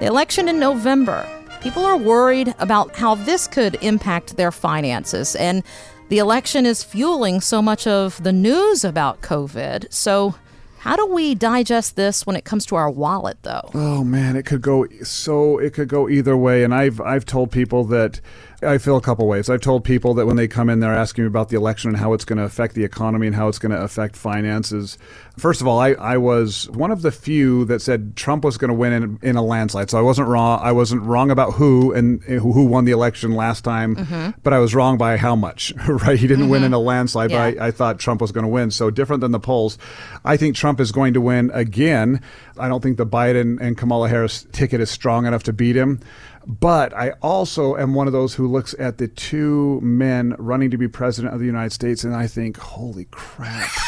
the 0.00 0.06
election 0.06 0.48
in 0.48 0.58
November. 0.58 1.26
People 1.60 1.84
are 1.84 1.96
worried 1.96 2.54
about 2.58 2.96
how 2.96 3.14
this 3.14 3.46
could 3.46 3.76
impact 3.82 4.36
their 4.36 4.50
finances. 4.50 5.36
And 5.36 5.62
the 6.08 6.18
election 6.18 6.66
is 6.66 6.82
fueling 6.82 7.40
so 7.40 7.62
much 7.62 7.86
of 7.86 8.20
the 8.22 8.32
news 8.32 8.82
about 8.84 9.20
COVID. 9.20 9.92
So, 9.92 10.34
how 10.78 10.96
do 10.96 11.06
we 11.06 11.34
digest 11.34 11.94
this 11.94 12.26
when 12.26 12.34
it 12.36 12.44
comes 12.46 12.64
to 12.66 12.74
our 12.76 12.90
wallet, 12.90 13.36
though? 13.42 13.70
Oh 13.74 14.02
man, 14.02 14.34
it 14.34 14.46
could 14.46 14.62
go 14.62 14.86
so 15.02 15.58
it 15.58 15.74
could 15.74 15.88
go 15.88 16.08
either 16.08 16.36
way. 16.36 16.64
And 16.64 16.74
I've 16.74 17.00
I've 17.02 17.26
told 17.26 17.52
people 17.52 17.84
that 17.84 18.20
I 18.62 18.78
feel 18.78 18.96
a 18.96 19.00
couple 19.00 19.26
ways. 19.26 19.48
I've 19.48 19.60
told 19.60 19.84
people 19.84 20.14
that 20.14 20.26
when 20.26 20.36
they 20.36 20.46
come 20.48 20.68
in, 20.68 20.80
they're 20.80 20.94
asking 20.94 21.24
me 21.24 21.28
about 21.28 21.48
the 21.48 21.56
election 21.56 21.90
and 21.90 21.96
how 21.96 22.12
it's 22.12 22.24
going 22.24 22.38
to 22.38 22.44
affect 22.44 22.74
the 22.74 22.84
economy 22.84 23.26
and 23.26 23.34
how 23.34 23.48
it's 23.48 23.58
going 23.58 23.72
to 23.72 23.80
affect 23.80 24.16
finances. 24.16 24.98
First 25.38 25.60
of 25.60 25.66
all, 25.66 25.78
I, 25.78 25.92
I 25.92 26.18
was 26.18 26.68
one 26.70 26.90
of 26.90 27.02
the 27.02 27.10
few 27.10 27.64
that 27.66 27.80
said 27.80 28.16
Trump 28.16 28.44
was 28.44 28.58
going 28.58 28.68
to 28.68 28.74
win 28.74 28.92
in, 28.92 29.18
in 29.22 29.36
a 29.36 29.42
landslide. 29.42 29.88
So 29.90 29.98
I 29.98 30.02
wasn't 30.02 30.28
wrong. 30.28 30.60
I 30.62 30.72
wasn't 30.72 31.02
wrong 31.02 31.30
about 31.30 31.54
who 31.54 31.92
and 31.92 32.22
who, 32.24 32.52
who 32.52 32.66
won 32.66 32.84
the 32.84 32.92
election 32.92 33.32
last 33.32 33.64
time, 33.64 33.96
mm-hmm. 33.96 34.38
but 34.42 34.52
I 34.52 34.58
was 34.58 34.74
wrong 34.74 34.98
by 34.98 35.16
how 35.16 35.36
much. 35.36 35.72
Right? 35.90 36.18
He 36.18 36.26
didn't 36.28 36.48
win 36.48 36.60
mm-hmm. 36.60 36.66
in 36.66 36.72
a 36.72 36.78
landslide, 36.78 37.30
Yeah. 37.30 37.50
but 37.50 37.60
I, 37.60 37.66
I 37.66 37.70
thought 37.72 37.98
Trump 37.98 38.20
was 38.20 38.32
going 38.32 38.44
to 38.44 38.48
win. 38.48 38.70
So 38.70 38.90
different 38.90 39.20
than 39.20 39.32
the 39.32 39.40
polls. 39.40 39.76
I 40.24 40.36
think 40.36 40.54
Trump 40.54 40.80
is 40.80 40.92
going 40.92 41.14
to 41.14 41.20
win 41.20 41.50
again. 41.52 42.22
I 42.58 42.68
don't 42.68 42.80
think 42.80 42.96
the 42.96 43.06
Biden 43.06 43.60
and 43.60 43.76
Kamala 43.76 44.08
Harris 44.08 44.46
ticket 44.52 44.80
is 44.80 44.90
strong 44.90 45.26
enough 45.26 45.42
to 45.44 45.52
beat 45.52 45.76
him. 45.76 46.00
But 46.46 46.94
I 46.94 47.10
also 47.22 47.76
am 47.76 47.94
one 47.94 48.06
of 48.06 48.12
those 48.12 48.34
who 48.34 48.46
looks 48.48 48.74
at 48.78 48.98
the 48.98 49.08
two 49.08 49.80
men 49.82 50.34
running 50.38 50.70
to 50.70 50.78
be 50.78 50.88
president 50.88 51.34
of 51.34 51.40
the 51.40 51.46
United 51.46 51.72
States 51.72 52.02
and 52.04 52.14
I 52.14 52.26
think, 52.26 52.56
holy 52.56 53.06
crap. 53.10 53.70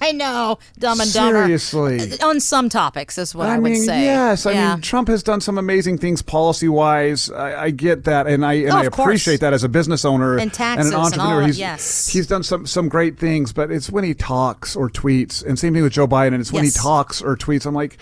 I 0.00 0.12
know, 0.12 0.58
dumb 0.78 1.00
and 1.00 1.12
dumber. 1.12 1.42
Seriously. 1.44 2.12
Uh, 2.20 2.28
on 2.28 2.38
some 2.40 2.68
topics, 2.68 3.18
is 3.18 3.34
what 3.34 3.48
I, 3.48 3.56
I 3.56 3.58
would 3.58 3.76
say. 3.76 4.02
yes. 4.04 4.46
I 4.46 4.52
Yeah. 4.52 4.74
mean, 4.74 4.82
Trump 4.82 5.08
has 5.08 5.22
done 5.24 5.40
some 5.40 5.58
amazing 5.58 5.98
things 5.98 6.22
policy 6.22 6.68
wise. 6.68 7.30
I, 7.30 7.64
I 7.64 7.70
get 7.70 8.04
that, 8.04 8.28
and 8.28 8.46
I 8.46 8.54
and 8.54 8.70
Oh, 8.72 8.76
I 8.78 8.84
of 8.84 8.92
course. 8.92 9.06
appreciate 9.06 9.40
that 9.40 9.52
as 9.52 9.64
a 9.64 9.68
business 9.68 10.04
owner 10.04 10.38
And 10.38 10.52
taxes 10.52 10.86
an 10.88 10.92
and 10.92 11.00
all 11.00 11.06
entrepreneur. 11.06 11.40
that, 11.40 11.46
he's, 11.46 11.58
yes. 11.58 12.08
he's 12.08 12.26
done 12.28 12.44
some 12.44 12.64
some 12.66 12.88
great 12.88 13.18
things, 13.18 13.52
but 13.52 13.70
it's 13.72 13.90
when 13.90 14.04
he 14.04 14.14
talks 14.14 14.76
or 14.76 14.88
tweets, 14.88 15.44
and 15.44 15.58
same 15.58 15.74
thing 15.74 15.82
with 15.82 15.92
Joe 15.92 16.06
Biden. 16.06 16.38
It's 16.40 16.52
when 16.52 16.62
Yes. 16.64 16.74
he 16.74 16.80
talks 16.80 17.20
or 17.20 17.36
tweets. 17.36 17.66
I'm 17.66 17.74
like. 17.74 17.98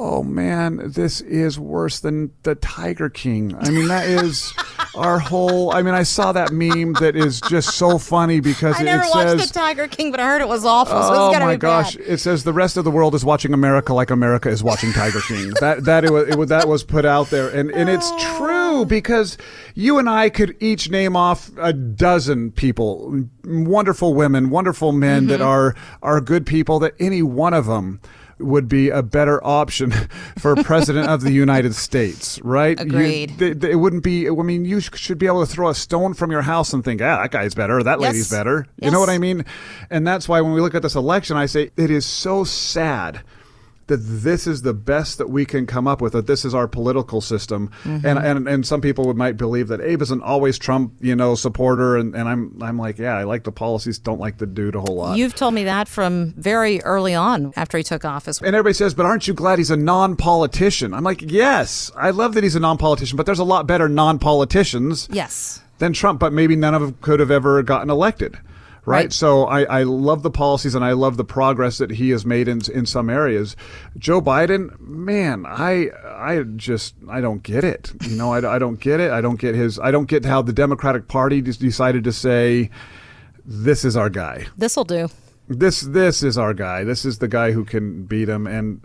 Oh 0.00 0.22
man, 0.22 0.92
this 0.92 1.20
is 1.22 1.58
worse 1.58 1.98
than 1.98 2.30
the 2.44 2.54
Tiger 2.54 3.10
King. 3.10 3.56
I 3.58 3.70
mean, 3.70 3.88
that 3.88 4.06
is 4.06 4.54
our 4.94 5.18
whole. 5.18 5.72
I 5.72 5.82
mean, 5.82 5.94
I 5.94 6.04
saw 6.04 6.30
that 6.30 6.52
meme 6.52 6.92
that 7.00 7.16
is 7.16 7.40
just 7.40 7.70
so 7.74 7.98
funny 7.98 8.38
because 8.38 8.78
I 8.78 8.84
never 8.84 9.02
it 9.02 9.10
watched 9.12 9.30
says, 9.40 9.48
The 9.48 9.54
Tiger 9.58 9.88
King, 9.88 10.12
but 10.12 10.20
I 10.20 10.26
heard 10.26 10.40
it 10.40 10.46
was 10.46 10.64
awful. 10.64 11.02
so 11.02 11.14
Oh 11.34 11.40
my 11.40 11.56
gosh! 11.56 11.96
bad. 11.96 12.06
It 12.06 12.18
says 12.18 12.44
the 12.44 12.52
rest 12.52 12.76
of 12.76 12.84
the 12.84 12.92
world 12.92 13.16
is 13.16 13.24
watching 13.24 13.52
America 13.52 13.92
like 13.92 14.10
America 14.10 14.48
is 14.48 14.62
watching 14.62 14.92
Tiger 14.92 15.20
King. 15.20 15.50
that 15.60 15.84
that 15.86 16.04
it 16.04 16.12
was, 16.12 16.28
it 16.28 16.36
was 16.38 16.48
that 16.50 16.68
was 16.68 16.84
put 16.84 17.04
out 17.04 17.30
there, 17.30 17.48
and 17.48 17.68
and 17.72 17.88
it's 17.88 18.10
true 18.36 18.84
because 18.86 19.36
you 19.74 19.98
and 19.98 20.08
I 20.08 20.30
could 20.30 20.56
each 20.60 20.90
name 20.90 21.16
off 21.16 21.50
a 21.58 21.72
dozen 21.72 22.52
people, 22.52 23.24
wonderful 23.44 24.14
women, 24.14 24.50
wonderful 24.50 24.92
men 24.92 25.26
that 25.26 25.40
Mm-hmm. 25.40 25.48
are 25.48 25.74
are 26.04 26.20
good 26.20 26.46
people. 26.46 26.78
That 26.78 26.94
any 27.00 27.20
one 27.22 27.52
of 27.52 27.66
them 27.66 28.00
would 28.38 28.68
be 28.68 28.90
a 28.90 29.02
better 29.02 29.44
option 29.44 29.90
for 30.38 30.54
president 30.56 31.08
of 31.08 31.22
the 31.22 31.32
United 31.32 31.74
States, 31.74 32.40
right? 32.42 32.78
You- 32.78 32.86
Agreed. 32.86 33.38
th- 33.38 33.60
th- 33.60 33.72
it 33.72 33.76
wouldn't 33.76 34.02
be. 34.02 34.28
I 34.28 34.32
mean, 34.32 34.64
you 34.64 34.80
should 34.80 35.18
be 35.18 35.26
able 35.26 35.44
to 35.44 35.50
throw 35.52 35.68
a 35.68 35.74
stone 35.74 36.14
from 36.14 36.30
your 36.30 36.42
house 36.42 36.72
and 36.72 36.84
think, 36.84 37.00
ah, 37.02 37.22
that 37.22 37.30
guy's 37.30 37.54
better, 37.54 37.78
or 37.78 37.82
that 37.82 38.00
Yes. 38.00 38.12
lady's 38.12 38.30
better. 38.30 38.66
You 38.80 38.90
know 38.90 39.00
what 39.00 39.08
I 39.10 39.18
mean? 39.18 39.44
And 39.90 40.06
that's 40.06 40.28
why 40.28 40.40
when 40.40 40.52
we 40.52 40.60
look 40.60 40.74
at 40.74 40.82
this 40.82 40.94
election, 40.94 41.36
I 41.36 41.46
say 41.46 41.70
it 41.76 41.90
is 41.90 42.06
so 42.06 42.44
sad 42.44 43.22
that 43.88 43.96
this 43.98 44.46
is 44.46 44.62
the 44.62 44.72
best 44.74 45.18
that 45.18 45.28
we 45.28 45.44
can 45.44 45.66
come 45.66 45.86
up 45.86 46.00
with. 46.00 46.12
That 46.14 46.26
this 46.26 46.44
is 46.44 46.54
our 46.54 46.68
political 46.68 47.20
system, 47.20 47.70
Mm-hmm. 47.84 48.06
and, 48.06 48.18
and 48.18 48.48
and 48.48 48.66
some 48.66 48.80
people 48.80 49.04
would 49.06 49.16
might 49.16 49.36
believe 49.36 49.68
that 49.68 49.80
Abe 49.80 50.00
isn't 50.02 50.22
always 50.22 50.58
Trump, 50.58 50.92
you 51.00 51.14
know, 51.16 51.34
supporter, 51.34 51.96
and, 51.96 52.14
and 52.14 52.28
I'm 52.28 52.56
I'm 52.62 52.78
like, 52.78 52.98
yeah, 52.98 53.14
I 53.16 53.24
like 53.24 53.44
the 53.44 53.52
policies, 53.52 53.98
don't 53.98 54.20
like 54.20 54.38
the 54.38 54.46
dude 54.46 54.74
a 54.74 54.80
whole 54.80 54.94
lot. 54.96 55.18
You've 55.18 55.34
told 55.34 55.54
me 55.54 55.64
that 55.64 55.88
from 55.88 56.32
very 56.36 56.80
early 56.82 57.14
on 57.14 57.52
after 57.56 57.76
he 57.76 57.84
took 57.84 58.04
office. 58.04 58.38
and 58.40 58.54
everybody 58.54 58.74
says, 58.74 58.94
but 58.94 59.04
aren't 59.06 59.26
you 59.26 59.34
glad 59.34 59.58
he's 59.58 59.70
a 59.70 59.76
non-politician? 59.76 60.94
I'm 60.94 61.04
like, 61.04 61.22
yes, 61.22 61.90
I 61.96 62.10
love 62.10 62.34
that 62.34 62.44
he's 62.44 62.54
a 62.56 62.60
non-politician, 62.60 63.16
but 63.16 63.26
there's 63.26 63.38
a 63.38 63.44
lot 63.44 63.66
better 63.66 63.88
non-politicians 63.88 65.08
Yes. 65.10 65.62
than 65.78 65.92
Trump, 65.92 66.20
but 66.20 66.32
maybe 66.32 66.56
none 66.56 66.74
of 66.74 66.80
them 66.82 66.96
could 67.00 67.20
have 67.20 67.30
ever 67.30 67.62
gotten 67.62 67.90
elected. 67.90 68.38
Right. 68.88 68.98
Right. 69.04 69.12
So 69.12 69.44
I, 69.44 69.62
I 69.64 69.82
love 69.82 70.22
the 70.22 70.30
policies 70.30 70.74
and 70.74 70.84
I 70.84 70.92
love 70.92 71.16
the 71.16 71.24
progress 71.24 71.78
that 71.78 71.90
he 71.90 72.10
has 72.10 72.24
made 72.24 72.48
in 72.48 72.60
in 72.72 72.86
some 72.86 73.10
areas. 73.10 73.54
Joe 73.98 74.20
Biden, 74.20 74.78
man, 74.80 75.44
I 75.46 75.90
I 76.06 76.42
just 76.56 76.94
I 77.08 77.20
don't 77.20 77.42
get 77.42 77.64
it. 77.64 77.92
You 78.08 78.16
know, 78.16 78.32
I, 78.32 78.56
I 78.56 78.58
don't 78.58 78.80
get 78.80 78.98
it. 79.00 79.10
I 79.10 79.20
don't 79.20 79.38
get 79.38 79.54
his. 79.54 79.78
I 79.78 79.90
don't 79.90 80.08
get 80.08 80.24
how 80.24 80.42
the 80.42 80.52
Democratic 80.52 81.06
Party 81.06 81.40
decided 81.42 82.04
to 82.04 82.12
say, 82.12 82.70
this 83.44 83.84
is 83.84 83.96
our 83.96 84.10
guy 84.10 84.46
This'll 84.56 84.84
do. 84.84 85.08
this 85.48 85.80
this 85.82 86.22
is 86.22 86.36
our 86.38 86.54
guy. 86.54 86.84
This 86.84 87.04
is 87.04 87.18
the 87.18 87.28
guy 87.28 87.52
who 87.52 87.64
can 87.64 88.04
beat 88.04 88.28
him. 88.28 88.46
And 88.46 88.80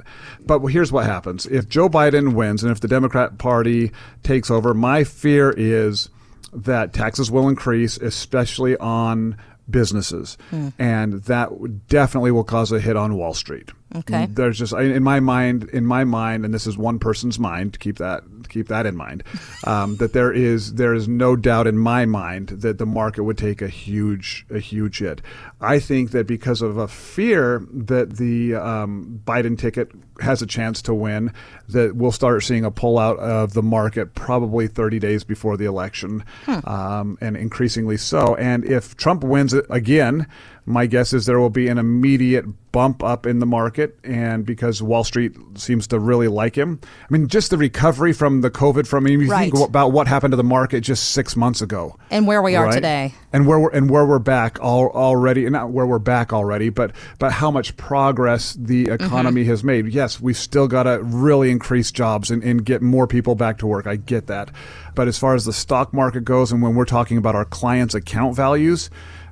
but 0.45 0.59
here's 0.67 0.91
what 0.91 1.05
happens: 1.05 1.45
if 1.45 1.67
Joe 1.67 1.89
Biden 1.89 2.33
wins, 2.33 2.61
and 2.63 2.71
if 2.71 2.79
the 2.79 2.87
Democrat 2.87 3.37
Party 3.37 3.91
takes 4.21 4.51
over, 4.51 4.73
my 4.73 5.03
fear 5.03 5.53
is 5.55 6.09
that 6.53 6.93
taxes 6.93 7.31
will 7.31 7.49
increase, 7.49 7.97
especially 7.97 8.77
on 8.77 9.35
businesses, 9.69 10.37
hmm. 10.49 10.69
and 10.77 11.23
that 11.23 11.87
definitely 11.87 12.31
will 12.31 12.43
cause 12.43 12.71
a 12.71 12.79
hit 12.79 12.95
on 12.95 13.15
Wall 13.15 13.33
Street. 13.33 13.71
Okay. 13.95 14.27
There's 14.29 14.57
just 14.57 14.73
in 14.73 15.03
my 15.03 15.19
mind, 15.19 15.69
in 15.69 15.85
my 15.85 16.03
mind, 16.03 16.45
and 16.45 16.53
this 16.53 16.65
is 16.65 16.77
one 16.77 16.99
person's 16.99 17.39
mind. 17.39 17.79
Keep 17.79 17.97
that 17.97 18.23
keep 18.53 18.67
that 18.67 18.85
in 18.85 18.95
mind. 18.95 19.23
Um, 19.65 19.95
that 19.97 20.13
there 20.13 20.31
is 20.31 20.75
there 20.75 20.93
is 20.93 21.07
no 21.07 21.35
doubt 21.35 21.67
in 21.67 21.77
my 21.77 22.05
mind 22.05 22.49
that 22.49 22.77
the 22.77 22.85
market 22.85 23.23
would 23.23 23.37
take 23.37 23.61
a 23.61 23.67
huge 23.67 24.45
a 24.49 24.59
huge 24.59 24.99
hit. 24.99 25.21
I 25.59 25.79
think 25.79 26.11
that 26.11 26.27
because 26.27 26.61
of 26.61 26.77
a 26.77 26.87
fear 26.87 27.65
that 27.71 28.17
the 28.17 28.55
um, 28.55 29.21
Biden 29.25 29.57
ticket 29.57 29.91
has 30.19 30.41
a 30.41 30.45
chance 30.45 30.81
to 30.83 30.93
win, 30.93 31.33
that 31.69 31.95
we'll 31.95 32.11
start 32.11 32.43
seeing 32.43 32.65
a 32.65 32.71
pullout 32.71 33.17
of 33.17 33.53
the 33.53 33.63
market 33.63 34.13
probably 34.13 34.67
30 34.67 34.99
days 34.99 35.23
before 35.23 35.57
the 35.57 35.65
election, 35.65 36.23
um, 36.65 37.17
and 37.21 37.35
increasingly 37.35 37.97
so. 37.97 38.35
And 38.35 38.65
if 38.65 38.95
Trump 38.95 39.23
wins 39.23 39.53
again, 39.53 40.27
My 40.65 40.85
guess 40.85 41.11
is 41.11 41.25
there 41.25 41.39
will 41.39 41.49
be 41.49 41.67
an 41.67 41.77
immediate 41.77 42.45
bump 42.71 43.03
up 43.03 43.25
in 43.25 43.39
the 43.39 43.45
market, 43.45 43.99
and 44.03 44.45
because 44.45 44.81
Wall 44.81 45.03
Street 45.03 45.35
seems 45.55 45.87
to 45.87 45.99
really 45.99 46.29
like 46.29 46.55
him. 46.55 46.79
I 46.83 47.07
mean, 47.09 47.27
just 47.27 47.49
the 47.49 47.57
recovery 47.57 48.13
from 48.13 48.41
the 48.43 48.51
COVID. 48.51 48.85
From 48.85 49.05
I 49.05 49.09
mean, 49.09 49.21
you 49.21 49.31
Right. 49.31 49.51
think 49.51 49.67
about 49.67 49.91
what 49.91 50.07
happened 50.07 50.31
to 50.31 50.37
the 50.37 50.43
market 50.43 50.81
just 50.81 51.11
six 51.11 51.35
months 51.35 51.61
ago, 51.61 51.95
And 52.11 52.27
where 52.27 52.41
we 52.41 52.55
are 52.55 52.65
right? 52.65 52.73
today. 52.73 53.13
and 53.33 53.47
where 53.47 53.59
we're 53.59 53.71
and 53.71 53.89
where 53.89 54.05
we're 54.05 54.19
back 54.19 54.59
all, 54.61 54.89
already, 54.89 55.45
and 55.45 55.53
not 55.53 55.71
where 55.71 55.87
we're 55.87 55.97
back 55.99 56.31
already, 56.31 56.69
but 56.69 56.91
but 57.17 57.31
how 57.31 57.49
much 57.49 57.75
progress 57.77 58.55
the 58.59 58.85
mm-hmm. 58.85 59.03
economy 59.03 59.43
has 59.45 59.63
made. 59.63 59.87
Yes, 59.87 60.21
we've 60.21 60.37
still 60.37 60.67
got 60.67 60.83
to 60.83 60.99
really 61.03 61.49
increase 61.49 61.91
jobs 61.91 62.29
and, 62.29 62.43
and 62.43 62.63
get 62.63 62.81
more 62.81 63.07
people 63.07 63.35
back 63.35 63.57
to 63.59 63.67
work. 63.67 63.87
I 63.87 63.95
get 63.95 64.27
that, 64.27 64.51
but 64.93 65.07
as 65.07 65.17
far 65.17 65.33
as 65.33 65.45
the 65.45 65.53
stock 65.53 65.93
market 65.93 66.23
goes, 66.23 66.51
and 66.51 66.61
when 66.61 66.75
we're 66.75 66.85
talking 66.85 67.17
about 67.17 67.35
our 67.35 67.45
clients' 67.45 67.95
account 67.95 68.35
values. 68.35 68.89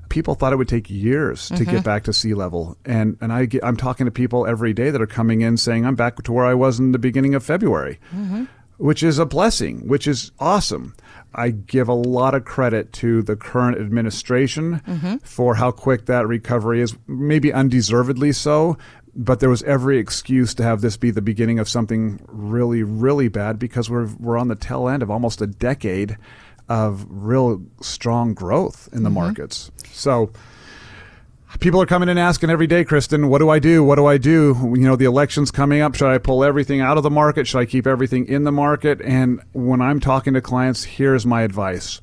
People 0.10 0.36
thought 0.36 0.52
it 0.52 0.58
would 0.58 0.68
take 0.68 0.90
years 0.90 1.48
to 1.48 1.64
get 1.64 1.68
mm-hmm. 1.68 1.84
back 1.84 2.04
to 2.04 2.12
sea 2.12 2.34
level, 2.34 2.76
and 2.84 3.18
and 3.22 3.32
I 3.32 3.46
get, 3.46 3.64
I'm 3.64 3.78
talking 3.78 4.04
to 4.04 4.12
people 4.12 4.46
every 4.46 4.74
day 4.74 4.90
that 4.92 5.02
are 5.02 5.08
coming 5.08 5.40
in 5.40 5.56
saying 5.56 5.86
I'm 5.86 5.96
back 5.96 6.22
to 6.22 6.34
where 6.34 6.44
I 6.44 6.54
was 6.54 6.80
in 6.80 6.92
the 6.92 7.00
beginning 7.00 7.34
of 7.34 7.46
February 7.46 7.98
mm-hmm. 8.14 8.44
Which 8.82 9.04
is 9.04 9.20
a 9.20 9.26
blessing, 9.28 9.88
which 9.88 10.08
is 10.08 10.32
awesome. 10.40 10.96
I 11.36 11.52
give 11.52 11.88
a 11.88 11.94
lot 11.94 12.34
of 12.34 12.46
credit 12.46 12.92
to 12.94 13.22
the 13.22 13.36
current 13.36 13.78
administration 13.78 14.82
mm-hmm. 14.86 15.18
for 15.18 15.56
how 15.56 15.70
quick 15.70 16.08
that 16.08 16.28
recovery 16.28 16.82
is, 16.82 16.96
maybe 17.08 17.54
undeservedly 17.54 18.32
so. 18.32 18.80
But 19.14 19.40
there 19.40 19.50
was 19.50 19.62
every 19.64 20.00
excuse 20.00 20.56
to 20.56 20.64
have 20.64 20.82
this 20.82 20.98
be 20.98 21.12
the 21.12 21.22
beginning 21.22 21.60
of 21.60 21.70
something 21.70 22.26
really, 22.28 22.82
really 22.82 23.28
bad 23.28 23.60
because 23.60 23.90
we're 23.90 24.08
we're 24.20 24.38
on 24.38 24.48
the 24.48 24.56
tail 24.56 24.88
end 24.88 25.04
of 25.04 25.12
almost 25.12 25.42
a 25.42 25.48
decade 25.48 26.18
of 26.68 27.06
real 27.08 27.62
strong 27.82 28.34
growth 28.34 28.90
in 28.92 29.04
the 29.04 29.10
mm-hmm. 29.10 29.20
markets. 29.20 29.70
So 29.92 30.32
people 31.60 31.82
are 31.82 31.86
coming 31.86 32.10
in 32.10 32.18
asking 32.18 32.50
every 32.50 32.68
day, 32.68 32.84
Kristen, 32.84 33.28
what 33.28 33.40
do 33.40 33.50
I 33.50 33.60
do? 33.60 33.84
What 33.84 33.96
do 33.96 34.06
I 34.06 34.18
do? 34.18 34.56
You 34.76 34.88
know, 34.88 34.96
the 34.96 35.06
election's 35.06 35.52
coming 35.52 35.82
up. 35.82 35.96
Should 35.96 36.10
I 36.10 36.18
pull 36.18 36.44
everything 36.44 36.82
out 36.82 36.98
of 36.98 37.04
the 37.04 37.10
market? 37.10 37.48
Should 37.48 37.60
I 37.60 37.66
keep 37.66 37.86
everything 37.86 38.28
in 38.28 38.44
the 38.44 38.52
market? 38.52 39.02
And 39.02 39.42
when 39.54 39.82
I'm 39.82 40.00
talking 40.00 40.34
to 40.34 40.42
clients, 40.42 40.84
here's 40.84 41.26
my 41.26 41.42
advice. 41.42 42.00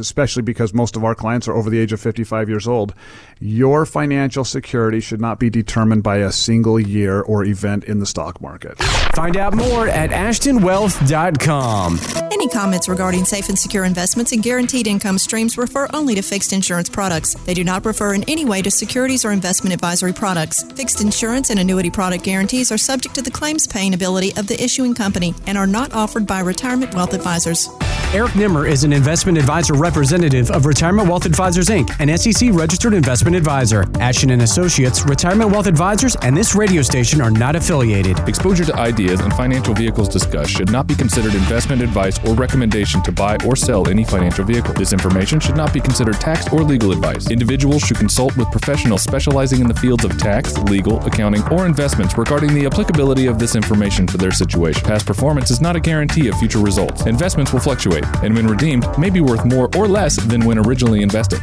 Especially 0.00 0.42
because 0.42 0.74
most 0.74 0.96
of 0.96 1.04
our 1.04 1.14
clients 1.14 1.46
are 1.48 1.54
over 1.54 1.70
the 1.70 1.78
age 1.78 1.92
of 1.92 2.00
55 2.00 2.48
years 2.48 2.66
old. 2.66 2.94
Your 3.38 3.86
financial 3.86 4.44
security 4.44 5.00
should 5.00 5.20
not 5.20 5.38
be 5.38 5.50
determined 5.50 6.02
by 6.02 6.16
a 6.16 6.32
single 6.32 6.80
year 6.80 7.20
or 7.20 7.44
event 7.44 7.84
in 7.84 8.00
the 8.00 8.06
stock 8.06 8.40
market. 8.40 8.78
Find 9.14 9.36
out 9.36 9.54
more 9.54 9.88
at 9.88 10.10
ashtonwealth.com. 10.10 11.98
Any 12.32 12.48
comments 12.48 12.88
regarding 12.88 13.24
safe 13.24 13.48
and 13.48 13.58
secure 13.58 13.84
investments 13.84 14.32
and 14.32 14.42
guaranteed 14.42 14.86
income 14.86 15.18
streams 15.18 15.58
refer 15.58 15.88
only 15.92 16.14
to 16.14 16.22
fixed 16.22 16.52
insurance 16.52 16.88
products. 16.88 17.34
They 17.44 17.54
do 17.54 17.64
not 17.64 17.84
refer 17.84 18.14
in 18.14 18.24
any 18.24 18.44
way 18.44 18.62
to 18.62 18.70
securities 18.70 19.24
or 19.24 19.32
investment 19.32 19.74
advisory 19.74 20.12
products. 20.12 20.62
Fixed 20.72 21.00
insurance 21.00 21.50
and 21.50 21.58
annuity 21.58 21.90
product 21.90 22.24
guarantees 22.24 22.72
are 22.72 22.78
subject 22.78 23.14
to 23.16 23.22
the 23.22 23.30
claims 23.30 23.66
paying 23.66 23.94
ability 23.94 24.34
of 24.36 24.46
the 24.46 24.62
issuing 24.62 24.94
company 24.94 25.34
and 25.46 25.58
are 25.58 25.66
not 25.66 25.92
offered 25.92 26.26
by 26.26 26.40
retirement 26.40 26.94
wealth 26.94 27.14
advisors. 27.14 27.68
Eric 28.12 28.34
Nimmer 28.34 28.66
is 28.66 28.82
an 28.82 28.92
investment 28.92 29.38
advisor 29.38 29.74
representative 29.74 30.50
of 30.50 30.66
Retirement 30.66 31.08
Wealth 31.08 31.26
Advisors 31.26 31.68
Inc., 31.68 31.94
an 32.00 32.18
SEC 32.18 32.50
registered 32.52 32.92
investment 32.92 33.36
advisor. 33.36 33.84
Ashton 34.00 34.30
and 34.30 34.42
Associates, 34.42 35.06
Retirement 35.06 35.52
Wealth 35.52 35.68
Advisors, 35.68 36.16
and 36.16 36.36
this 36.36 36.56
radio 36.56 36.82
station 36.82 37.20
are 37.20 37.30
not 37.30 37.54
affiliated. 37.54 38.18
Exposure 38.28 38.64
to 38.64 38.74
ideas 38.74 39.20
and 39.20 39.32
financial 39.34 39.74
vehicles 39.74 40.08
discussed 40.08 40.50
should 40.50 40.72
not 40.72 40.88
be 40.88 40.96
considered 40.96 41.34
investment 41.34 41.82
advice 41.82 42.18
or 42.26 42.34
recommendation 42.34 43.00
to 43.02 43.12
buy 43.12 43.36
or 43.46 43.54
sell 43.54 43.88
any 43.88 44.02
financial 44.02 44.44
vehicle. 44.44 44.74
This 44.74 44.92
information 44.92 45.38
should 45.38 45.56
not 45.56 45.72
be 45.72 45.78
considered 45.78 46.14
tax 46.14 46.52
or 46.52 46.64
legal 46.64 46.90
advice. 46.90 47.30
Individuals 47.30 47.80
should 47.82 47.98
consult 47.98 48.36
with 48.36 48.50
professionals 48.50 49.04
specializing 49.04 49.60
in 49.60 49.68
the 49.68 49.74
fields 49.74 50.04
of 50.04 50.18
tax, 50.18 50.58
legal, 50.58 51.00
accounting, 51.06 51.46
or 51.52 51.64
investments 51.64 52.18
regarding 52.18 52.54
the 52.54 52.66
applicability 52.66 53.26
of 53.26 53.38
this 53.38 53.54
information 53.54 54.08
for 54.08 54.18
their 54.18 54.32
situation. 54.32 54.82
Past 54.82 55.06
performance 55.06 55.52
is 55.52 55.60
not 55.60 55.76
a 55.76 55.80
guarantee 55.80 56.26
of 56.26 56.36
future 56.38 56.58
results. 56.58 57.06
Investments 57.06 57.52
will 57.52 57.60
fluctuate, 57.60 57.99
and 58.22 58.34
when 58.34 58.46
redeemed, 58.46 58.86
may 58.98 59.10
be 59.10 59.20
worth 59.20 59.44
more 59.44 59.68
or 59.76 59.88
less 59.88 60.16
than 60.16 60.44
when 60.44 60.58
originally 60.58 61.02
invested. 61.02 61.40